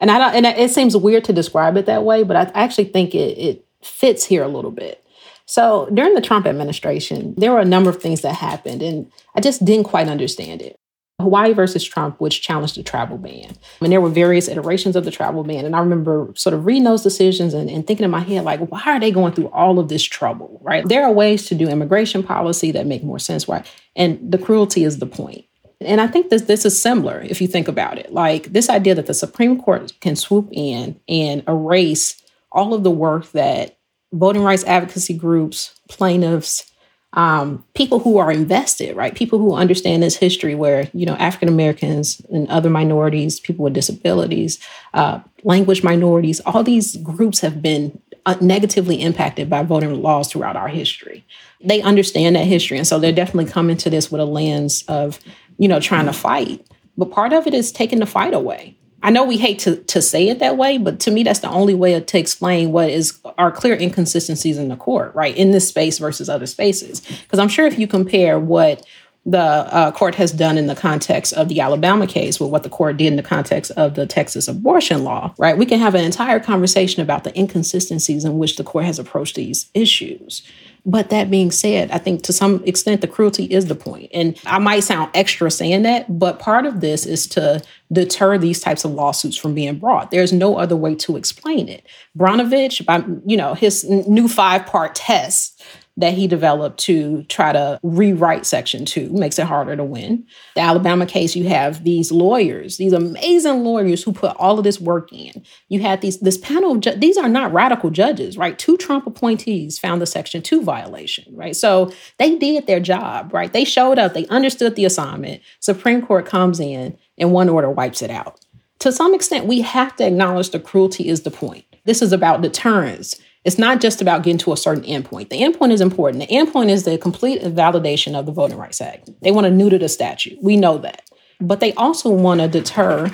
[0.00, 2.86] And I don't, and it seems weird to describe it that way, but I actually
[2.86, 5.04] think it, it fits here a little bit.
[5.44, 9.40] So during the Trump administration, there were a number of things that happened, and I
[9.40, 10.76] just didn't quite understand it.
[11.22, 13.56] Hawaii versus Trump, which challenged the travel ban.
[13.80, 15.64] And there were various iterations of the travel ban.
[15.64, 18.60] And I remember sort of reading those decisions and, and, thinking in my head, like,
[18.60, 20.86] why are they going through all of this trouble, right?
[20.86, 23.66] There are ways to do immigration policy that make more sense, right?
[23.96, 25.44] And the cruelty is the point.
[25.80, 28.12] And I think this this is similar if you think about it.
[28.12, 32.90] Like this idea that the Supreme Court can swoop in and erase all of the
[32.90, 33.78] work that
[34.12, 36.71] voting rights advocacy groups, plaintiffs,
[37.14, 39.14] um, people who are invested, right?
[39.14, 43.74] People who understand this history where, you know, African Americans and other minorities, people with
[43.74, 44.58] disabilities,
[44.94, 50.56] uh, language minorities, all these groups have been uh, negatively impacted by voting laws throughout
[50.56, 51.24] our history.
[51.62, 52.78] They understand that history.
[52.78, 55.18] And so they're definitely coming to this with a lens of,
[55.58, 56.66] you know, trying to fight.
[56.96, 58.76] But part of it is taking the fight away.
[59.02, 61.50] I know we hate to, to say it that way, but to me, that's the
[61.50, 65.36] only way to explain what is our clear inconsistencies in the court, right?
[65.36, 67.00] In this space versus other spaces.
[67.00, 68.86] Because I'm sure if you compare what
[69.24, 72.68] the uh, court has done in the context of the Alabama case with what the
[72.68, 75.56] court did in the context of the Texas abortion law, right?
[75.56, 79.36] We can have an entire conversation about the inconsistencies in which the court has approached
[79.36, 80.42] these issues.
[80.84, 84.10] But that being said, I think to some extent the cruelty is the point.
[84.12, 87.62] And I might sound extra saying that, but part of this is to
[87.92, 90.10] deter these types of lawsuits from being brought.
[90.10, 91.86] There's no other way to explain it.
[92.18, 95.62] Brnovich, by you know, his new five-part test
[95.98, 100.26] that he developed to try to rewrite Section 2, makes it harder to win.
[100.54, 104.80] The Alabama case, you have these lawyers, these amazing lawyers who put all of this
[104.80, 105.44] work in.
[105.68, 108.58] You had these this panel of ju- these are not radical judges, right?
[108.58, 111.54] Two Trump appointees found the Section 2 violation, right?
[111.54, 113.52] So they did their job, right?
[113.52, 115.42] They showed up, they understood the assignment.
[115.60, 118.40] Supreme Court comes in and one order wipes it out.
[118.80, 121.64] to some extent, we have to acknowledge the cruelty is the point.
[121.84, 123.14] This is about deterrence.
[123.44, 125.28] It's not just about getting to a certain endpoint.
[125.28, 126.28] The endpoint is important.
[126.28, 129.10] The endpoint is the complete validation of the Voting Rights Act.
[129.20, 130.38] They want to neuter the statute.
[130.42, 131.10] We know that.
[131.40, 133.10] But they also want to deter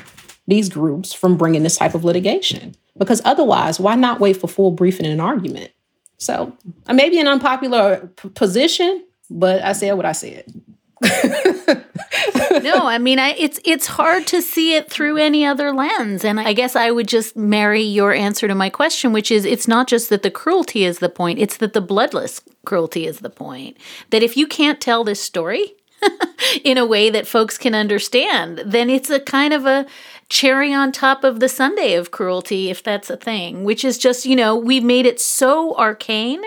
[0.47, 2.75] these groups from bringing this type of litigation.
[2.99, 5.71] Because otherwise, why not wait for full briefing and argument?
[6.19, 10.53] So, uh, I may be an unpopular p- position, but I said what I said.
[12.63, 16.41] no, I mean, I, it's it's hard to see it through any other lens, and
[16.41, 19.87] I guess I would just marry your answer to my question, which is, it's not
[19.87, 23.77] just that the cruelty is the point; it's that the bloodless cruelty is the point.
[24.11, 25.75] That if you can't tell this story
[26.65, 29.87] in a way that folks can understand, then it's a kind of a
[30.29, 34.27] cherry on top of the sundae of cruelty, if that's a thing, which is just,
[34.27, 36.43] you know, we've made it so arcane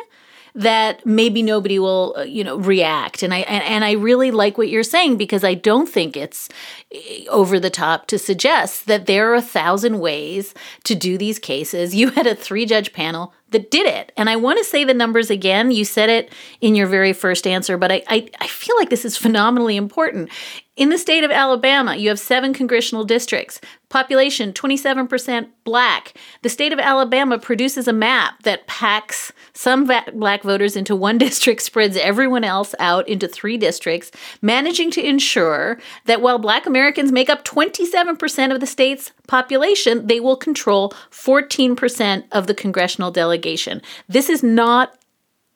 [0.54, 3.24] that maybe nobody will uh, you know react.
[3.24, 6.50] And i and, and, i really like what you're saying because i don't think it's
[6.94, 11.40] eh, over the top to suggest that there are a thousand ways to do these
[11.40, 11.96] cases.
[11.96, 14.12] You had a three judge panel that did it.
[14.18, 15.72] And i want to say the numbers again.
[15.72, 19.06] You said it in your very first answer but i i, I feel like this
[19.06, 20.30] is phenomenally important
[20.78, 23.60] in the state of Alabama, you have seven congressional districts,
[23.90, 26.14] population 27% black.
[26.44, 31.62] The state of Alabama produces a map that packs some black voters into one district,
[31.62, 34.12] spreads everyone else out into three districts,
[34.42, 40.22] managing to ensure that while black Americans make up 27% of the state's population, they
[40.22, 43.82] will control 14% of the congressional delegation.
[44.08, 44.98] This is not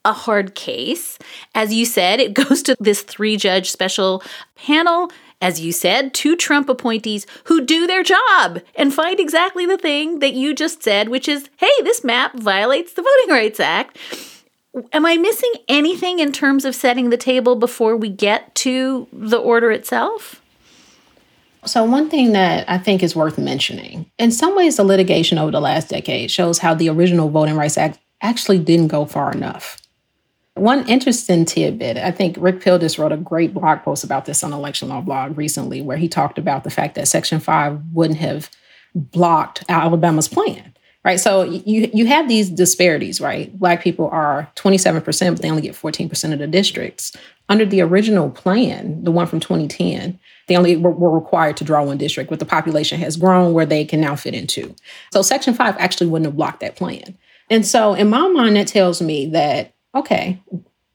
[0.05, 1.19] a hard case.
[1.53, 4.23] As you said, it goes to this three judge special
[4.55, 5.11] panel.
[5.41, 10.19] As you said, two Trump appointees who do their job and find exactly the thing
[10.19, 13.97] that you just said, which is hey, this map violates the Voting Rights Act.
[14.91, 19.37] Am I missing anything in terms of setting the table before we get to the
[19.37, 20.41] order itself?
[21.65, 25.51] So, one thing that I think is worth mentioning in some ways, the litigation over
[25.51, 29.77] the last decade shows how the original Voting Rights Act actually didn't go far enough.
[30.55, 34.53] One interesting tidbit, I think Rick Pildes wrote a great blog post about this on
[34.53, 38.49] Election Law Blog recently, where he talked about the fact that Section 5 wouldn't have
[38.95, 40.73] blocked Alabama's plan.
[41.03, 41.19] Right.
[41.19, 43.55] So you you have these disparities, right?
[43.59, 47.15] Black people are 27%, but they only get 14% of the districts.
[47.47, 51.83] Under the original plan, the one from 2010, they only were, were required to draw
[51.83, 54.73] one district, but the population has grown where they can now fit into.
[55.13, 57.15] So Section 5 actually wouldn't have blocked that plan.
[57.51, 60.41] And so in my mind, that tells me that okay,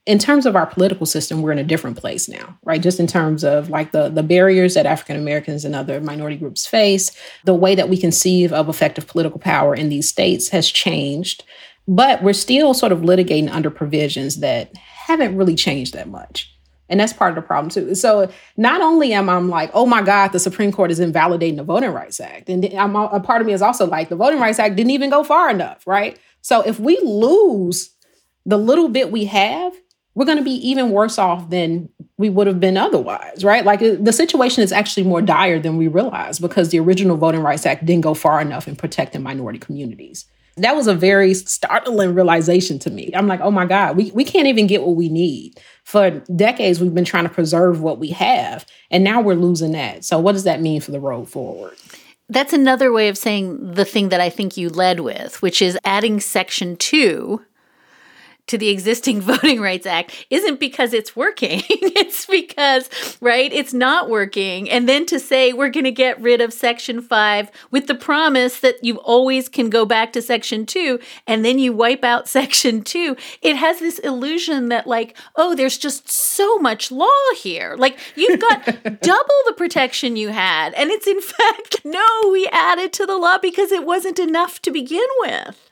[0.06, 2.82] in terms of our political system, we're in a different place now, right?
[2.82, 6.66] Just in terms of like the, the barriers that African Americans and other minority groups
[6.66, 7.10] face,
[7.44, 11.44] the way that we conceive of effective political power in these states has changed.
[11.86, 16.52] But we're still sort of litigating under provisions that haven't really changed that much.
[16.88, 17.94] And that's part of the problem too.
[17.94, 21.62] So not only am I like, oh my God, the Supreme Court is invalidating the
[21.62, 24.58] Voting Rights Act, and I'm, a part of me is also like, the Voting Rights
[24.58, 26.18] Act didn't even go far enough, right?
[26.42, 27.90] So if we lose
[28.46, 29.74] the little bit we have,
[30.14, 31.88] we're going to be even worse off than
[32.18, 33.64] we would have been otherwise, right?
[33.64, 37.42] Like uh, the situation is actually more dire than we realize because the original Voting
[37.42, 40.26] Rights Act didn't go far enough in protecting minority communities.
[40.56, 43.10] That was a very startling realization to me.
[43.14, 45.58] I'm like, oh my God, we, we can't even get what we need.
[45.84, 50.04] For decades, we've been trying to preserve what we have, and now we're losing that.
[50.04, 51.76] So, what does that mean for the road forward?
[52.28, 55.78] That's another way of saying the thing that I think you led with, which is
[55.84, 57.42] adding section two
[58.50, 61.62] to the existing Voting Rights Act isn't because it's working.
[61.68, 62.90] it's because,
[63.20, 64.68] right, it's not working.
[64.68, 68.60] And then to say we're going to get rid of Section 5 with the promise
[68.60, 72.82] that you always can go back to Section 2 and then you wipe out Section
[72.82, 77.76] 2, it has this illusion that, like, oh, there's just so much law here.
[77.78, 78.64] Like, you've got
[79.00, 80.74] double the protection you had.
[80.74, 84.72] And it's in fact, no, we added to the law because it wasn't enough to
[84.72, 85.69] begin with.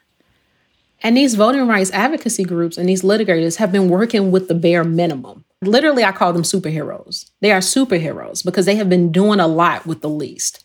[1.01, 4.85] And these voting rights advocacy groups and these litigators have been working with the bare
[4.85, 5.45] minimum.
[5.63, 7.31] Literally, I call them superheroes.
[7.41, 10.65] They are superheroes because they have been doing a lot with the least.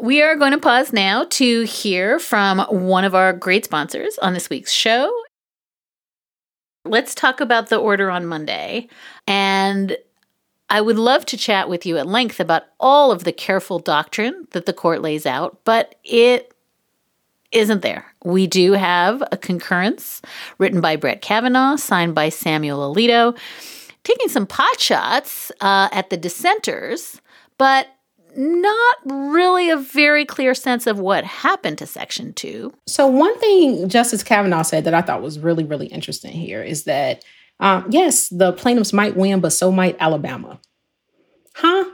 [0.00, 4.34] We are going to pause now to hear from one of our great sponsors on
[4.34, 5.12] this week's show.
[6.84, 8.88] Let's talk about the order on Monday.
[9.26, 9.96] And
[10.70, 14.46] I would love to chat with you at length about all of the careful doctrine
[14.52, 16.52] that the court lays out, but it
[17.52, 18.06] isn't there.
[18.24, 20.20] We do have a concurrence
[20.58, 23.36] written by Brett Kavanaugh, signed by Samuel Alito,
[24.04, 27.20] taking some pot shots uh, at the dissenters,
[27.56, 27.88] but
[28.36, 32.72] not really a very clear sense of what happened to Section 2.
[32.86, 36.84] So, one thing Justice Kavanaugh said that I thought was really, really interesting here is
[36.84, 37.24] that,
[37.60, 40.60] um, yes, the plaintiffs might win, but so might Alabama.
[41.54, 41.86] Huh?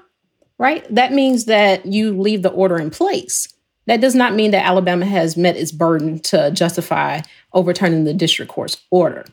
[0.59, 0.87] right?
[0.95, 3.49] That means that you leave the order in place.
[3.87, 7.21] That does not mean that Alabama has met its burden to justify
[7.53, 9.25] overturning the district court's order.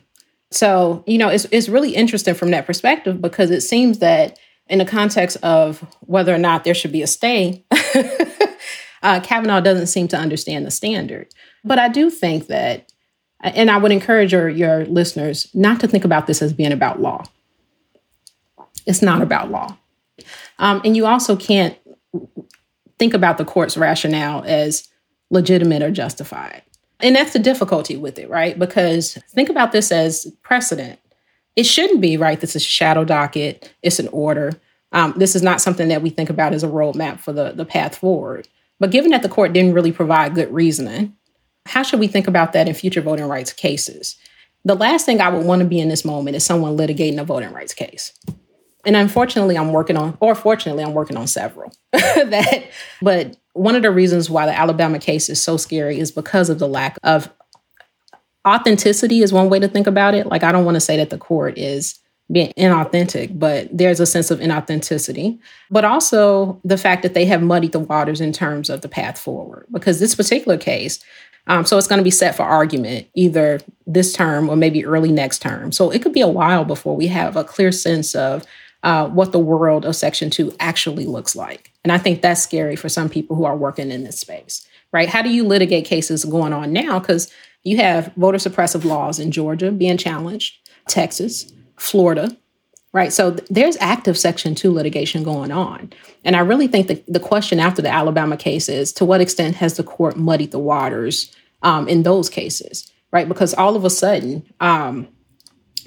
[0.50, 4.38] So, you know, it's, it's really interesting from that perspective because it seems that
[4.68, 7.64] in the context of whether or not there should be a stay,
[9.02, 11.28] uh, Kavanaugh doesn't seem to understand the standard.
[11.64, 12.92] But I do think that,
[13.40, 17.00] and I would encourage your, your listeners not to think about this as being about
[17.00, 17.24] law.
[18.86, 19.76] It's not about law.
[20.58, 21.76] Um, and you also can't
[23.02, 24.86] think about the court's rationale as
[25.28, 26.62] legitimate or justified.
[27.00, 28.56] And that's the difficulty with it, right?
[28.56, 31.00] Because think about this as precedent.
[31.56, 32.40] It shouldn't be, right?
[32.40, 34.52] This is shadow docket, it's an order.
[34.92, 37.64] Um, this is not something that we think about as a roadmap for the, the
[37.64, 38.46] path forward.
[38.78, 41.16] But given that the court didn't really provide good reasoning,
[41.66, 44.14] how should we think about that in future voting rights cases?
[44.64, 47.24] The last thing I would want to be in this moment is someone litigating a
[47.24, 48.12] voting rights case
[48.84, 52.64] and unfortunately i'm working on or fortunately i'm working on several that
[53.00, 56.58] but one of the reasons why the alabama case is so scary is because of
[56.58, 57.30] the lack of
[58.46, 61.10] authenticity is one way to think about it like i don't want to say that
[61.10, 61.98] the court is
[62.30, 65.38] being inauthentic but there's a sense of inauthenticity
[65.70, 69.18] but also the fact that they have muddied the waters in terms of the path
[69.18, 70.98] forward because this particular case
[71.48, 75.10] um, so it's going to be set for argument either this term or maybe early
[75.10, 75.72] next term.
[75.72, 78.44] So it could be a while before we have a clear sense of
[78.82, 81.72] uh, what the world of Section 2 actually looks like.
[81.84, 85.08] And I think that's scary for some people who are working in this space, right?
[85.08, 86.98] How do you litigate cases going on now?
[86.98, 87.30] Because
[87.62, 90.56] you have voter suppressive laws in Georgia being challenged,
[90.88, 92.36] Texas, Florida,
[92.92, 93.12] right?
[93.12, 95.92] So th- there's active Section 2 litigation going on.
[96.24, 99.56] And I really think the, the question after the Alabama case is to what extent
[99.56, 103.28] has the court muddied the waters um, in those cases, right?
[103.28, 105.08] Because all of a sudden, um,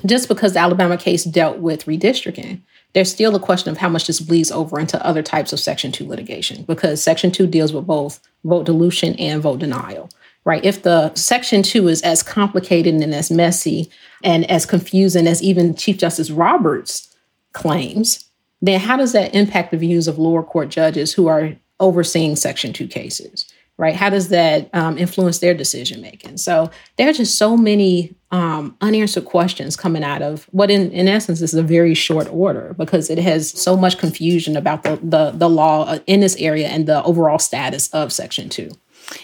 [0.06, 2.62] just because the Alabama case dealt with redistricting,
[2.96, 5.92] there's still a question of how much this bleeds over into other types of Section
[5.92, 10.10] 2 litigation because Section 2 deals with both vote dilution and vote denial,
[10.46, 10.64] right?
[10.64, 13.92] If the Section 2 is as complicated and as messy
[14.24, 17.14] and as confusing as even Chief Justice Roberts
[17.52, 18.24] claims,
[18.62, 22.72] then how does that impact the views of lower court judges who are overseeing Section
[22.72, 23.52] 2 cases?
[23.78, 23.96] right?
[23.96, 26.38] How does that um, influence their decision making?
[26.38, 31.08] So there are just so many um, unanswered questions coming out of what, in, in
[31.08, 35.32] essence, is a very short order because it has so much confusion about the, the,
[35.32, 38.70] the law uh, in this area and the overall status of Section 2.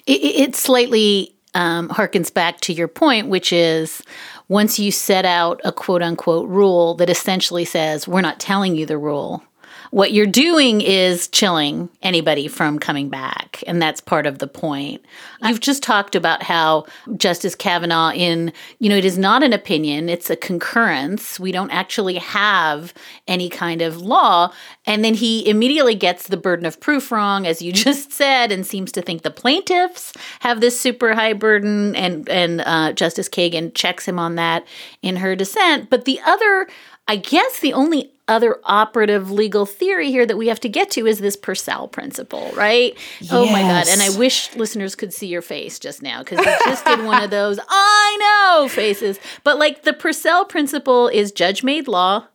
[0.07, 4.01] It, it slightly um, harkens back to your point, which is
[4.47, 8.85] once you set out a quote unquote rule that essentially says, we're not telling you
[8.85, 9.43] the rule,
[9.91, 13.61] what you're doing is chilling anybody from coming back.
[13.67, 15.03] And that's part of the point.
[15.43, 16.85] You've just talked about how
[17.17, 21.41] Justice Kavanaugh, in, you know, it is not an opinion, it's a concurrence.
[21.41, 22.93] We don't actually have
[23.27, 24.53] any kind of law.
[24.85, 28.65] And then he immediately gets the burden of proof wrong, as you just said, and
[28.65, 31.97] seems to think the plaintiffs have this super high burden.
[31.97, 34.65] And, and uh, Justice Kagan checks him on that
[35.01, 35.89] in her dissent.
[35.89, 36.69] But the other,
[37.09, 41.05] I guess the only other operative legal theory here that we have to get to
[41.05, 42.97] is this Purcell principle, right?
[43.19, 43.31] Yes.
[43.31, 43.87] Oh my God.
[43.87, 47.23] And I wish listeners could see your face just now because you just did one
[47.23, 49.19] of those, I know faces.
[49.43, 52.27] But like the Purcell principle is judge made law.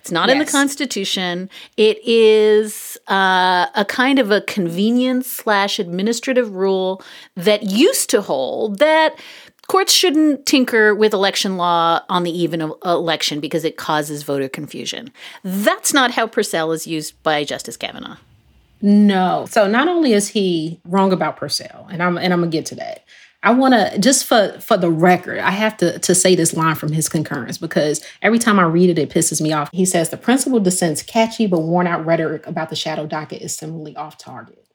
[0.00, 0.34] It's not yes.
[0.34, 1.48] in the Constitution.
[1.78, 7.02] It is uh, a kind of a convenience slash administrative rule
[7.36, 9.18] that used to hold that
[9.66, 14.48] courts shouldn't tinker with election law on the eve of election because it causes voter
[14.48, 15.12] confusion.
[15.42, 18.16] That's not how Purcell is used by Justice Kavanaugh.
[18.82, 19.46] No.
[19.48, 22.74] So not only is he wrong about Purcell, and I'm and I'm gonna get to
[22.76, 23.04] that.
[23.42, 26.74] I want to just for for the record, I have to to say this line
[26.74, 29.70] from his concurrence because every time I read it, it pisses me off.
[29.72, 33.54] He says the principal dissent's catchy but worn out rhetoric about the shadow docket is
[33.54, 34.66] similarly off target.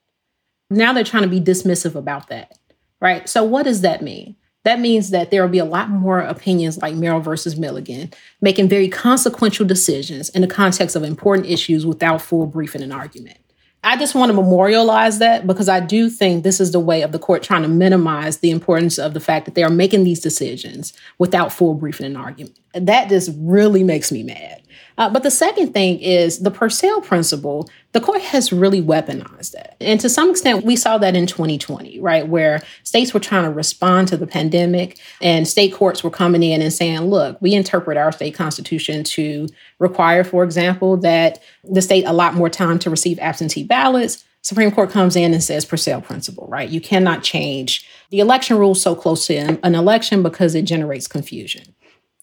[0.69, 2.57] Now they're trying to be dismissive about that,
[3.01, 3.27] right?
[3.27, 4.35] So what does that mean?
[4.69, 8.69] That means that there will be a lot more opinions like Merrill versus Milligan, making
[8.69, 13.39] very consequential decisions in the context of important issues without full briefing and argument.
[13.83, 17.13] I just want to memorialize that because I do think this is the way of
[17.13, 20.19] the court trying to minimize the importance of the fact that they are making these
[20.19, 22.55] decisions without full briefing and argument.
[22.75, 24.61] That just really makes me mad.
[24.99, 27.69] Uh, but the second thing is the Purcell principle.
[27.93, 29.77] The court has really weaponized that.
[29.79, 32.27] And to some extent, we saw that in 2020, right?
[32.27, 36.61] Where states were trying to respond to the pandemic and state courts were coming in
[36.61, 39.47] and saying, look, we interpret our state constitution to
[39.79, 44.25] require, for example, that the state allot more time to receive absentee ballots.
[44.41, 46.69] Supreme Court comes in and says Purcell principle, right?
[46.69, 51.73] You cannot change the election rules so close to an election because it generates confusion.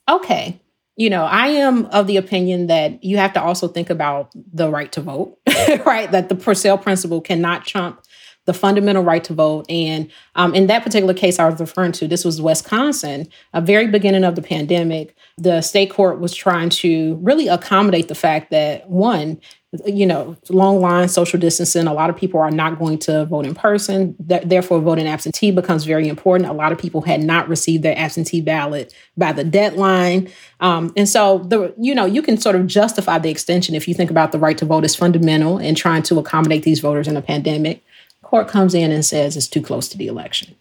[0.08, 0.60] Okay,
[0.96, 4.70] you know, I am of the opinion that you have to also think about the
[4.70, 5.38] right to vote,
[5.86, 6.10] right?
[6.10, 8.02] That the Purcell principle cannot trump
[8.46, 9.66] the fundamental right to vote.
[9.68, 13.88] And um, in that particular case I was referring to, this was Wisconsin, a very
[13.88, 15.15] beginning of the pandemic.
[15.38, 19.38] The state court was trying to really accommodate the fact that one,
[19.84, 23.44] you know, long line, social distancing, a lot of people are not going to vote
[23.44, 24.16] in person.
[24.26, 26.48] Th- therefore, voting absentee becomes very important.
[26.48, 30.30] A lot of people had not received their absentee ballot by the deadline.
[30.60, 33.92] Um, and so, the you know, you can sort of justify the extension if you
[33.92, 37.16] think about the right to vote as fundamental and trying to accommodate these voters in
[37.16, 37.82] a pandemic.
[38.22, 40.54] Court comes in and says it's too close to the election.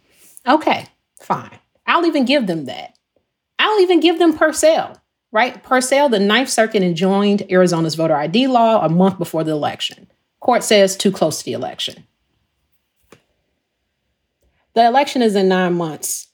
[0.45, 0.88] Okay,
[1.21, 1.59] fine.
[1.88, 2.95] I'll even give them that.
[3.66, 5.01] I'll even give them Purcell
[5.36, 5.61] right?
[5.63, 10.07] Purcell, the Ninth Circuit enjoined Arizona's voter ID law a month before the election.
[10.39, 12.05] Court says too close to the election.
[14.76, 16.30] The election is in nine months.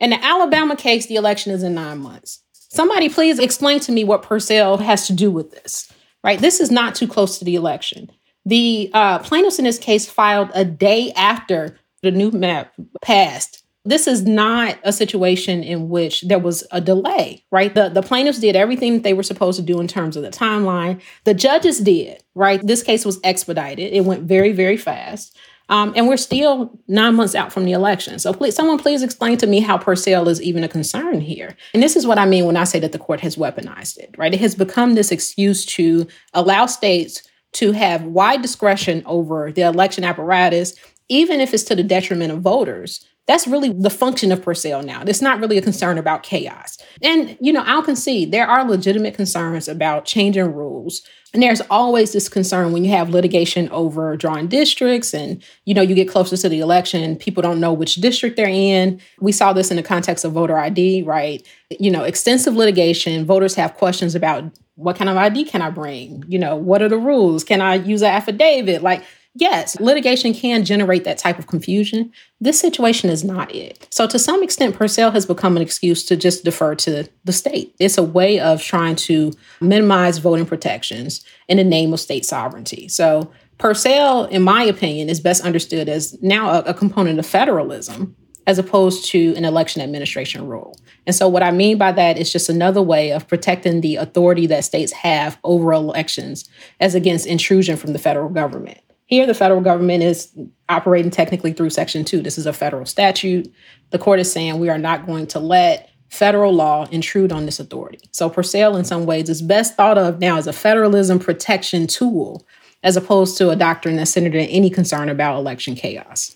[0.00, 2.40] In the Alabama case, the election is in nine months.
[2.52, 5.92] Somebody please explain to me what Purcell has to do with this,
[6.24, 6.40] right?
[6.40, 8.10] This is not too close to the election.
[8.44, 14.06] The uh, plaintiffs in this case filed a day after the new map passed this
[14.06, 17.74] is not a situation in which there was a delay, right?
[17.74, 20.30] The, the plaintiffs did everything that they were supposed to do in terms of the
[20.30, 21.00] timeline.
[21.24, 22.64] The judges did, right?
[22.64, 23.92] This case was expedited.
[23.92, 25.36] It went very, very fast.
[25.68, 28.18] Um, and we're still nine months out from the election.
[28.18, 31.56] So please, someone please explain to me how Purcell is even a concern here.
[31.72, 34.14] And this is what I mean when I say that the court has weaponized it,
[34.18, 34.34] right?
[34.34, 37.22] It has become this excuse to allow states
[37.52, 40.74] to have wide discretion over the election apparatus,
[41.08, 44.82] even if it's to the detriment of voters that's really the function of per Purcell
[44.82, 45.02] now.
[45.06, 46.76] It's not really a concern about chaos.
[47.00, 51.00] And, you know, I'll concede there are legitimate concerns about changing rules.
[51.32, 55.80] And there's always this concern when you have litigation over drawing districts and, you know,
[55.80, 59.00] you get closer to the election, people don't know which district they're in.
[59.18, 61.42] We saw this in the context of voter ID, right?
[61.70, 66.22] You know, extensive litigation, voters have questions about what kind of ID can I bring?
[66.28, 67.44] You know, what are the rules?
[67.44, 68.82] Can I use an affidavit?
[68.82, 69.04] Like,
[69.34, 72.12] Yes, litigation can generate that type of confusion.
[72.40, 73.88] This situation is not it.
[73.90, 77.74] So, to some extent, Purcell has become an excuse to just defer to the state.
[77.78, 82.88] It's a way of trying to minimize voting protections in the name of state sovereignty.
[82.88, 88.14] So, Purcell, in my opinion, is best understood as now a, a component of federalism
[88.46, 90.76] as opposed to an election administration rule.
[91.06, 94.46] And so, what I mean by that is just another way of protecting the authority
[94.48, 98.78] that states have over elections as against intrusion from the federal government.
[99.12, 100.32] Here, the federal government is
[100.70, 102.22] operating technically through Section 2.
[102.22, 103.52] This is a federal statute.
[103.90, 107.60] The court is saying we are not going to let federal law intrude on this
[107.60, 107.98] authority.
[108.12, 112.46] So, Purcell, in some ways, is best thought of now as a federalism protection tool
[112.82, 116.34] as opposed to a doctrine that's centered in any concern about election chaos.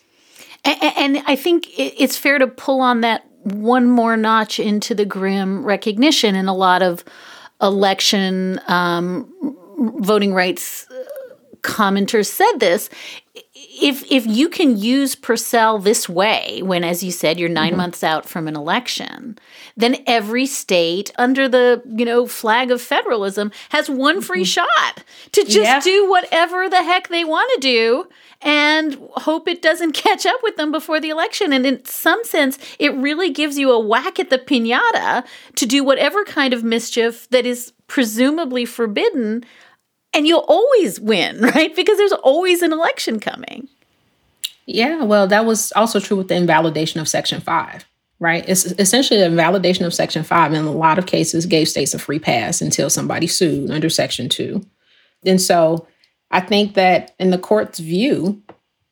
[0.66, 5.64] And, I think it's fair to pull on that one more notch into the grim
[5.64, 7.04] recognition in a lot of
[7.62, 9.32] election um,
[9.98, 10.86] voting rights
[11.66, 12.88] commenters said this
[13.54, 17.76] if if you can use Purcell this way, when as you said you're 9 mm-hmm.
[17.76, 19.38] months out from an election,
[19.76, 24.66] then every state under the you know flag of federalism has one free mm-hmm.
[24.66, 25.80] shot to just yeah.
[25.80, 28.08] do whatever the heck they want to do
[28.40, 31.52] and hope it doesn't catch up with them before the election.
[31.52, 35.24] And in some sense, it really gives you a whack at the pinata
[35.56, 39.44] to do whatever kind of mischief that is presumably forbidden
[40.16, 41.76] and you'll always win, right?
[41.76, 43.68] Because there's always an election coming.
[44.64, 47.84] Yeah, well, that was also true with the invalidation of Section 5,
[48.18, 48.44] right?
[48.48, 52.00] It's essentially the invalidation of Section 5 in a lot of cases gave states a
[52.00, 54.64] free pass until somebody sued under Section 2.
[55.24, 55.86] And so
[56.32, 58.42] I think that in the court's view,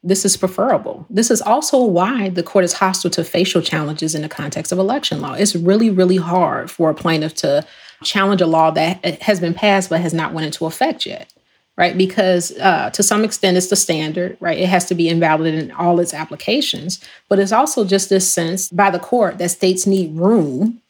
[0.05, 1.07] this is preferable.
[1.09, 4.79] This is also why the court is hostile to facial challenges in the context of
[4.79, 5.33] election law.
[5.33, 7.67] It's really, really hard for a plaintiff to
[8.05, 11.31] challenge a law that has been passed but has not went into effect yet
[11.77, 11.99] right?
[11.99, 14.59] Because uh, to some extent it's the standard right?
[14.59, 18.69] It has to be invalid in all its applications but it's also just this sense
[18.69, 20.81] by the court that states need room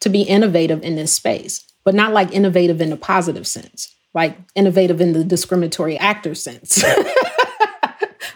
[0.00, 4.36] to be innovative in this space but not like innovative in a positive sense like
[4.54, 6.84] innovative in the discriminatory actor sense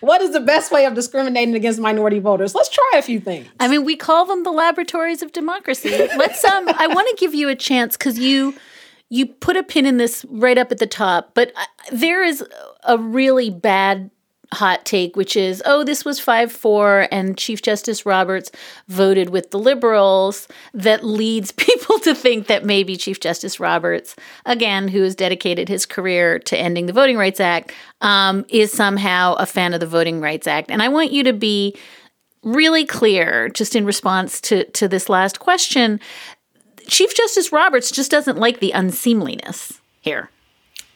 [0.04, 2.54] what is the best way of discriminating against minority voters?
[2.54, 3.48] Let's try a few things.
[3.58, 5.90] I mean, we call them the laboratories of democracy.
[6.16, 8.54] Let's um I want to give you a chance cuz you
[9.10, 12.42] you put a pin in this right up at the top, but uh, there is
[12.84, 14.10] a really bad
[14.52, 18.50] hot take, which is, oh, this was 5 4, and Chief Justice Roberts
[18.88, 24.16] voted with the liberals, that leads people to think that maybe Chief Justice Roberts,
[24.46, 29.34] again, who has dedicated his career to ending the Voting Rights Act, um, is somehow
[29.34, 30.70] a fan of the Voting Rights Act.
[30.70, 31.76] And I want you to be
[32.42, 35.98] really clear, just in response to, to this last question,
[36.86, 40.30] Chief Justice Roberts just doesn't like the unseemliness here.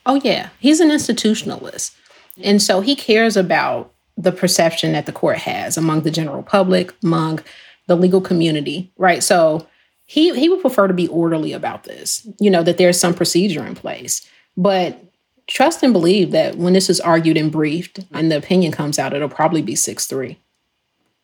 [0.05, 0.51] Oh, yeah.
[0.59, 1.95] He's an institutionalist.
[2.43, 6.93] And so he cares about the perception that the court has among the general public,
[7.03, 7.41] among
[7.87, 9.23] the legal community, right?
[9.23, 9.67] So
[10.05, 13.65] he he would prefer to be orderly about this, you know, that there's some procedure
[13.65, 14.27] in place.
[14.57, 15.05] But
[15.47, 19.15] trust and believe that when this is argued and briefed and the opinion comes out,
[19.15, 20.39] it'll probably be 6 3.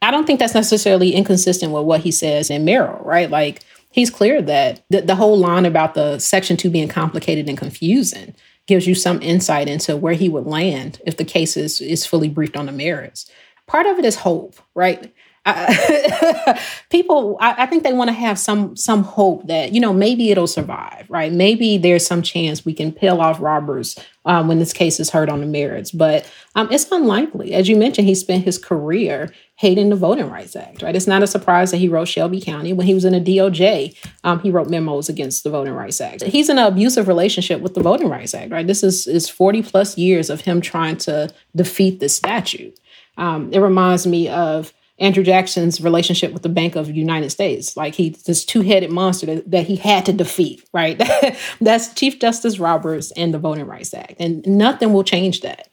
[0.02, 3.30] I don't think that's necessarily inconsistent with what he says in Merrill, right?
[3.30, 7.56] Like he's clear that the, the whole line about the section two being complicated and
[7.56, 8.34] confusing
[8.66, 12.28] gives you some insight into where he would land if the case is, is fully
[12.28, 13.30] briefed on the merits.
[13.66, 15.12] Part of it is hope, right?
[15.46, 19.92] I, people, I, I, think they want to have some some hope that you know
[19.92, 21.30] maybe it'll survive, right?
[21.30, 25.28] Maybe there's some chance we can peel off Roberts um, when this case is heard
[25.28, 27.52] on the merits, but um, it's unlikely.
[27.52, 30.96] As you mentioned, he spent his career hating the Voting Rights Act, right?
[30.96, 33.94] It's not a surprise that he wrote Shelby County when he was in a DOJ.
[34.24, 36.22] Um, he wrote memos against the Voting Rights Act.
[36.22, 38.66] He's in an abusive relationship with the Voting Rights Act, right?
[38.66, 42.80] This is is 40 plus years of him trying to defeat this statute.
[43.18, 47.76] Um, it reminds me of Andrew Jackson's relationship with the Bank of the United States.
[47.76, 51.00] Like he's this two-headed monster that, that he had to defeat, right?
[51.60, 54.14] That's Chief Justice Roberts and the Voting Rights Act.
[54.20, 55.68] And nothing will change that.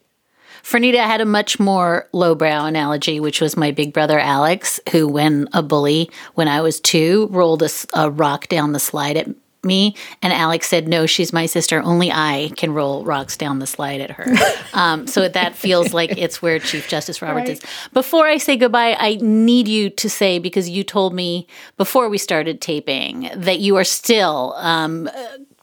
[0.63, 5.47] Franita had a much more lowbrow analogy, which was my big brother Alex, who, when
[5.53, 9.27] a bully, when I was two, rolled a, a rock down the slide at
[9.63, 11.81] me and alex said no she's my sister.
[11.81, 14.25] Only i can roll rocks down the slide at her.
[14.73, 17.63] Um, so that feels like it's where chief justice roberts right.
[17.63, 21.45] is before i say goodbye i need you to say because you told me
[21.75, 25.09] before we started taping that you are still um,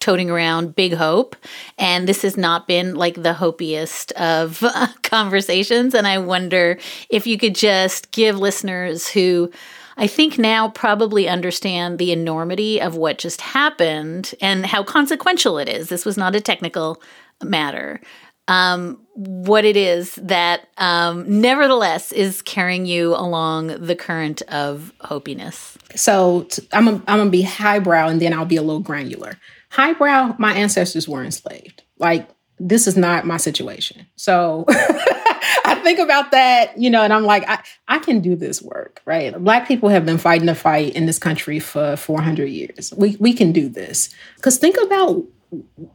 [0.01, 1.37] toting around big hope
[1.79, 6.79] and this has not been like the hopiest of uh, conversations and i wonder
[7.09, 9.51] if you could just give listeners who
[9.99, 15.69] I think now probably understand the enormity of what just happened and how consequential it
[15.69, 15.89] is.
[15.89, 17.03] This was not a technical
[17.43, 18.01] matter.
[18.47, 25.77] Um, what it is that um, nevertheless is carrying you along the current of hopiness.
[25.97, 29.35] So t- I'm a, I'm gonna be highbrow and then I'll be a little granular.
[29.71, 31.83] Highbrow, my ancestors were enslaved.
[31.99, 32.29] Like
[32.61, 34.07] this is not my situation.
[34.17, 38.63] So I think about that, you know, and I'm like, I, I can do this
[38.63, 39.37] work, right?
[39.43, 42.93] Black people have been fighting the fight in this country for 400 years.
[42.97, 44.15] We, we can do this.
[44.37, 45.25] Because think about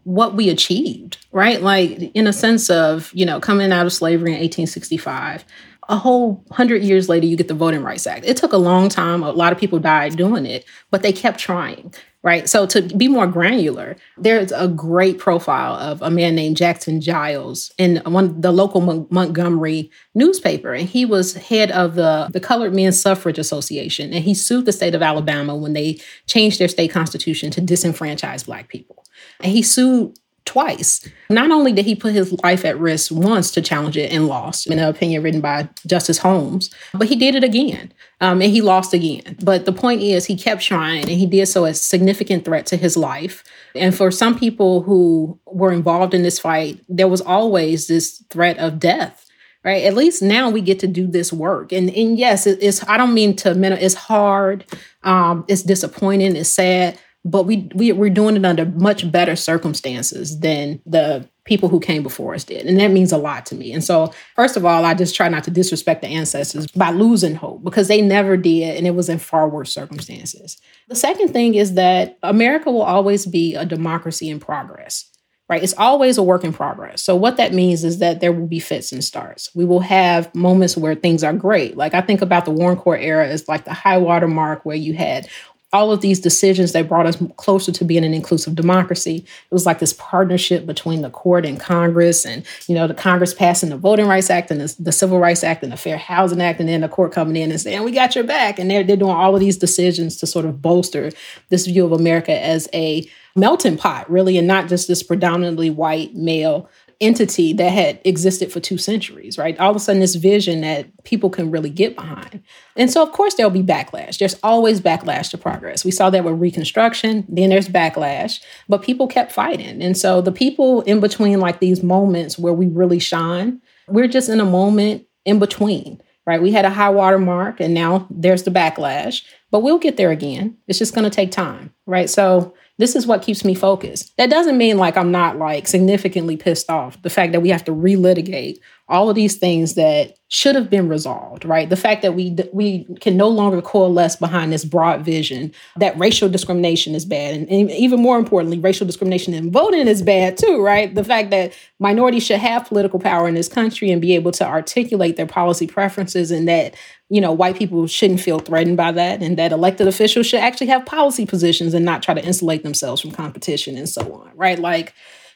[0.04, 1.62] what we achieved, right?
[1.62, 5.46] Like, in a sense of, you know, coming out of slavery in 1865
[5.90, 8.26] a whole hundred years later, you get the Voting Rights Act.
[8.26, 9.24] It took a long time.
[9.24, 11.94] A lot of people died doing it, but they kept trying
[12.24, 12.48] right?
[12.48, 17.72] So to be more granular, there's a great profile of a man named Jackson Giles
[17.78, 22.74] in one the local Mon- Montgomery newspaper, and he was head of the the Colored
[22.74, 26.92] Men's Suffrage Association, and he sued the state of Alabama when they changed their state
[26.92, 29.04] constitution to disenfranchise Black people,
[29.42, 31.08] and he sued twice.
[31.30, 34.68] Not only did he put his life at risk once to challenge it and lost,
[34.68, 38.62] in an opinion written by Justice Holmes, but he did it again um, and he
[38.62, 39.38] lost again.
[39.44, 42.78] But the point is, he kept trying and he did so as significant threat to
[42.78, 43.44] his life.
[43.76, 48.58] And for some people who were involved in this fight, there was always this threat
[48.58, 49.20] of death.
[49.64, 49.86] Right.
[49.86, 51.72] At least now we get to do this work.
[51.72, 54.66] And and yes, it, it's I don't mean to it's hard.
[55.04, 60.40] Um, it's disappointing, it's sad but we, we we're doing it under much better circumstances
[60.40, 62.66] than the people who came before us did.
[62.66, 63.74] And that means a lot to me.
[63.74, 67.36] And so first of all i just try not to disrespect the ancestors by losing
[67.36, 70.58] hope because they never did and it was in far worse circumstances.
[70.88, 75.10] The second thing is that america will always be a democracy in progress
[75.50, 75.62] right?
[75.62, 77.04] It's always a work in progress.
[77.04, 79.54] So what that means is that there will be fits and starts.
[79.54, 81.76] We will have moments where things are great.
[81.76, 84.76] Like i think about the warren court era as like the high water mark where
[84.76, 85.28] you had
[85.74, 89.18] all of these decisions that brought us closer to being an inclusive democracy.
[89.18, 93.34] It was like this partnership between the court and Congress, and you know, the Congress
[93.34, 96.42] passing the Voting Rights Act and the, the Civil Rights Act and the Fair Housing
[96.42, 98.84] Act, and then the court coming in and saying, "We got your back," and they're
[98.84, 101.12] they're doing all of these decisions to sort of bolster
[101.50, 106.14] this view of America as a melting pot, really, and not just this predominantly white
[106.14, 106.70] male
[107.04, 109.60] entity that had existed for two centuries, right?
[109.60, 112.42] All of a sudden, this vision that people can really get behind.
[112.76, 114.18] And so, of course, there'll be backlash.
[114.18, 115.86] There's always backlash to progress.
[115.86, 119.82] We saw that with Reconstruction, then there's backlash, but people kept fighting.
[119.82, 124.30] And so, the people in between, like these moments where we really shine, we're just
[124.30, 126.42] in a moment in between, right?
[126.42, 130.12] We had a high water mark, and now there's the backlash, but we'll get there
[130.12, 130.58] again.
[130.68, 132.10] It's just going to take time, right?
[132.10, 134.16] So, this is what keeps me focused.
[134.18, 137.02] That doesn't mean like I'm not like significantly pissed off.
[137.02, 138.58] The fact that we have to relitigate
[138.94, 141.68] all of these things that should have been resolved, right?
[141.68, 146.30] The fact that we we can no longer coalesce behind this broad vision that racial
[146.30, 150.62] discrimination is bad, and, and even more importantly, racial discrimination in voting is bad too,
[150.62, 150.94] right?
[150.94, 154.46] The fact that minorities should have political power in this country and be able to
[154.46, 156.76] articulate their policy preferences, and that
[157.10, 160.68] you know white people shouldn't feel threatened by that, and that elected officials should actually
[160.68, 164.60] have policy positions and not try to insulate themselves from competition and so on, right?
[164.60, 164.94] Like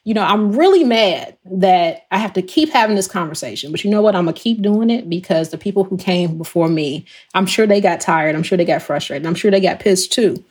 [0.07, 3.73] you know, I'm really mad that I have to keep having this conversation.
[3.73, 4.15] But you know what?
[4.15, 7.67] I'm going to keep doing it because the people who came before me, I'm sure
[7.67, 8.33] they got tired.
[8.33, 9.27] I'm sure they got frustrated.
[9.27, 10.41] I'm sure they got pissed too.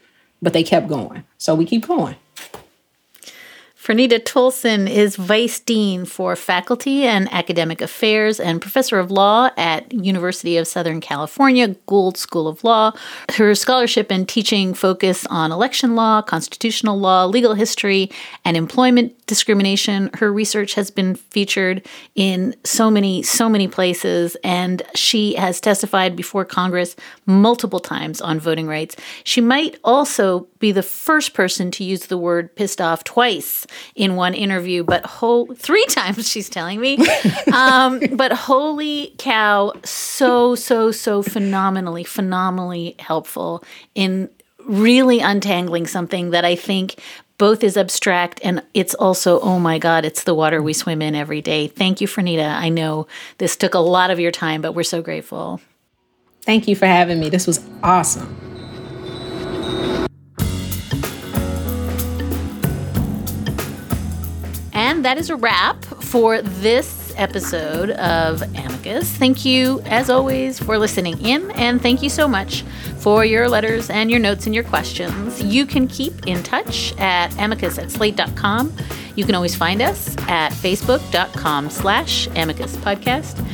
[0.42, 1.24] But they kept going.
[1.38, 2.16] So we keep going.
[3.86, 9.92] Franita Tolson is Vice Dean for Faculty and Academic Affairs and Professor of Law at
[9.92, 12.94] University of Southern California Gould School of Law.
[13.36, 18.10] Her scholarship and teaching focus on election law, constitutional law, legal history,
[18.44, 20.10] and employment discrimination.
[20.14, 26.16] Her research has been featured in so many, so many places, and she has testified
[26.16, 28.96] before Congress multiple times on voting rights.
[29.22, 33.64] She might also be the first person to use the word pissed off twice
[33.94, 36.98] in one interview, but whole three times she's telling me.
[37.52, 43.62] um, but holy cow, so, so, so phenomenally, phenomenally helpful
[43.94, 44.28] in
[44.66, 46.96] really untangling something that I think
[47.38, 51.14] both is abstract and it's also, oh my God, it's the water we swim in
[51.14, 51.68] every day.
[51.68, 52.48] Thank you, Franita.
[52.48, 53.06] I know
[53.38, 55.60] this took a lot of your time, but we're so grateful.
[56.42, 57.28] Thank you for having me.
[57.28, 58.55] This was awesome.
[64.96, 69.10] And that is a wrap for this episode of Amicus.
[69.10, 72.62] Thank you, as always, for listening in, and thank you so much
[72.96, 75.42] for your letters and your notes and your questions.
[75.42, 78.74] You can keep in touch at amicus at slate.com.
[79.16, 83.46] You can always find us at facebook.com slash amicus podcast.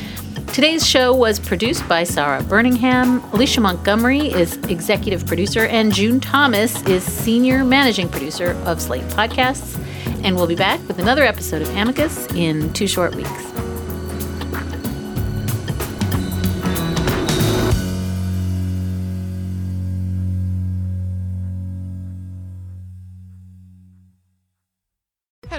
[0.53, 3.21] Today's show was produced by Sarah Birmingham.
[3.33, 9.77] Alicia Montgomery is executive producer, and June Thomas is senior managing producer of Slate Podcasts.
[10.23, 13.29] And we'll be back with another episode of Amicus in two short weeks.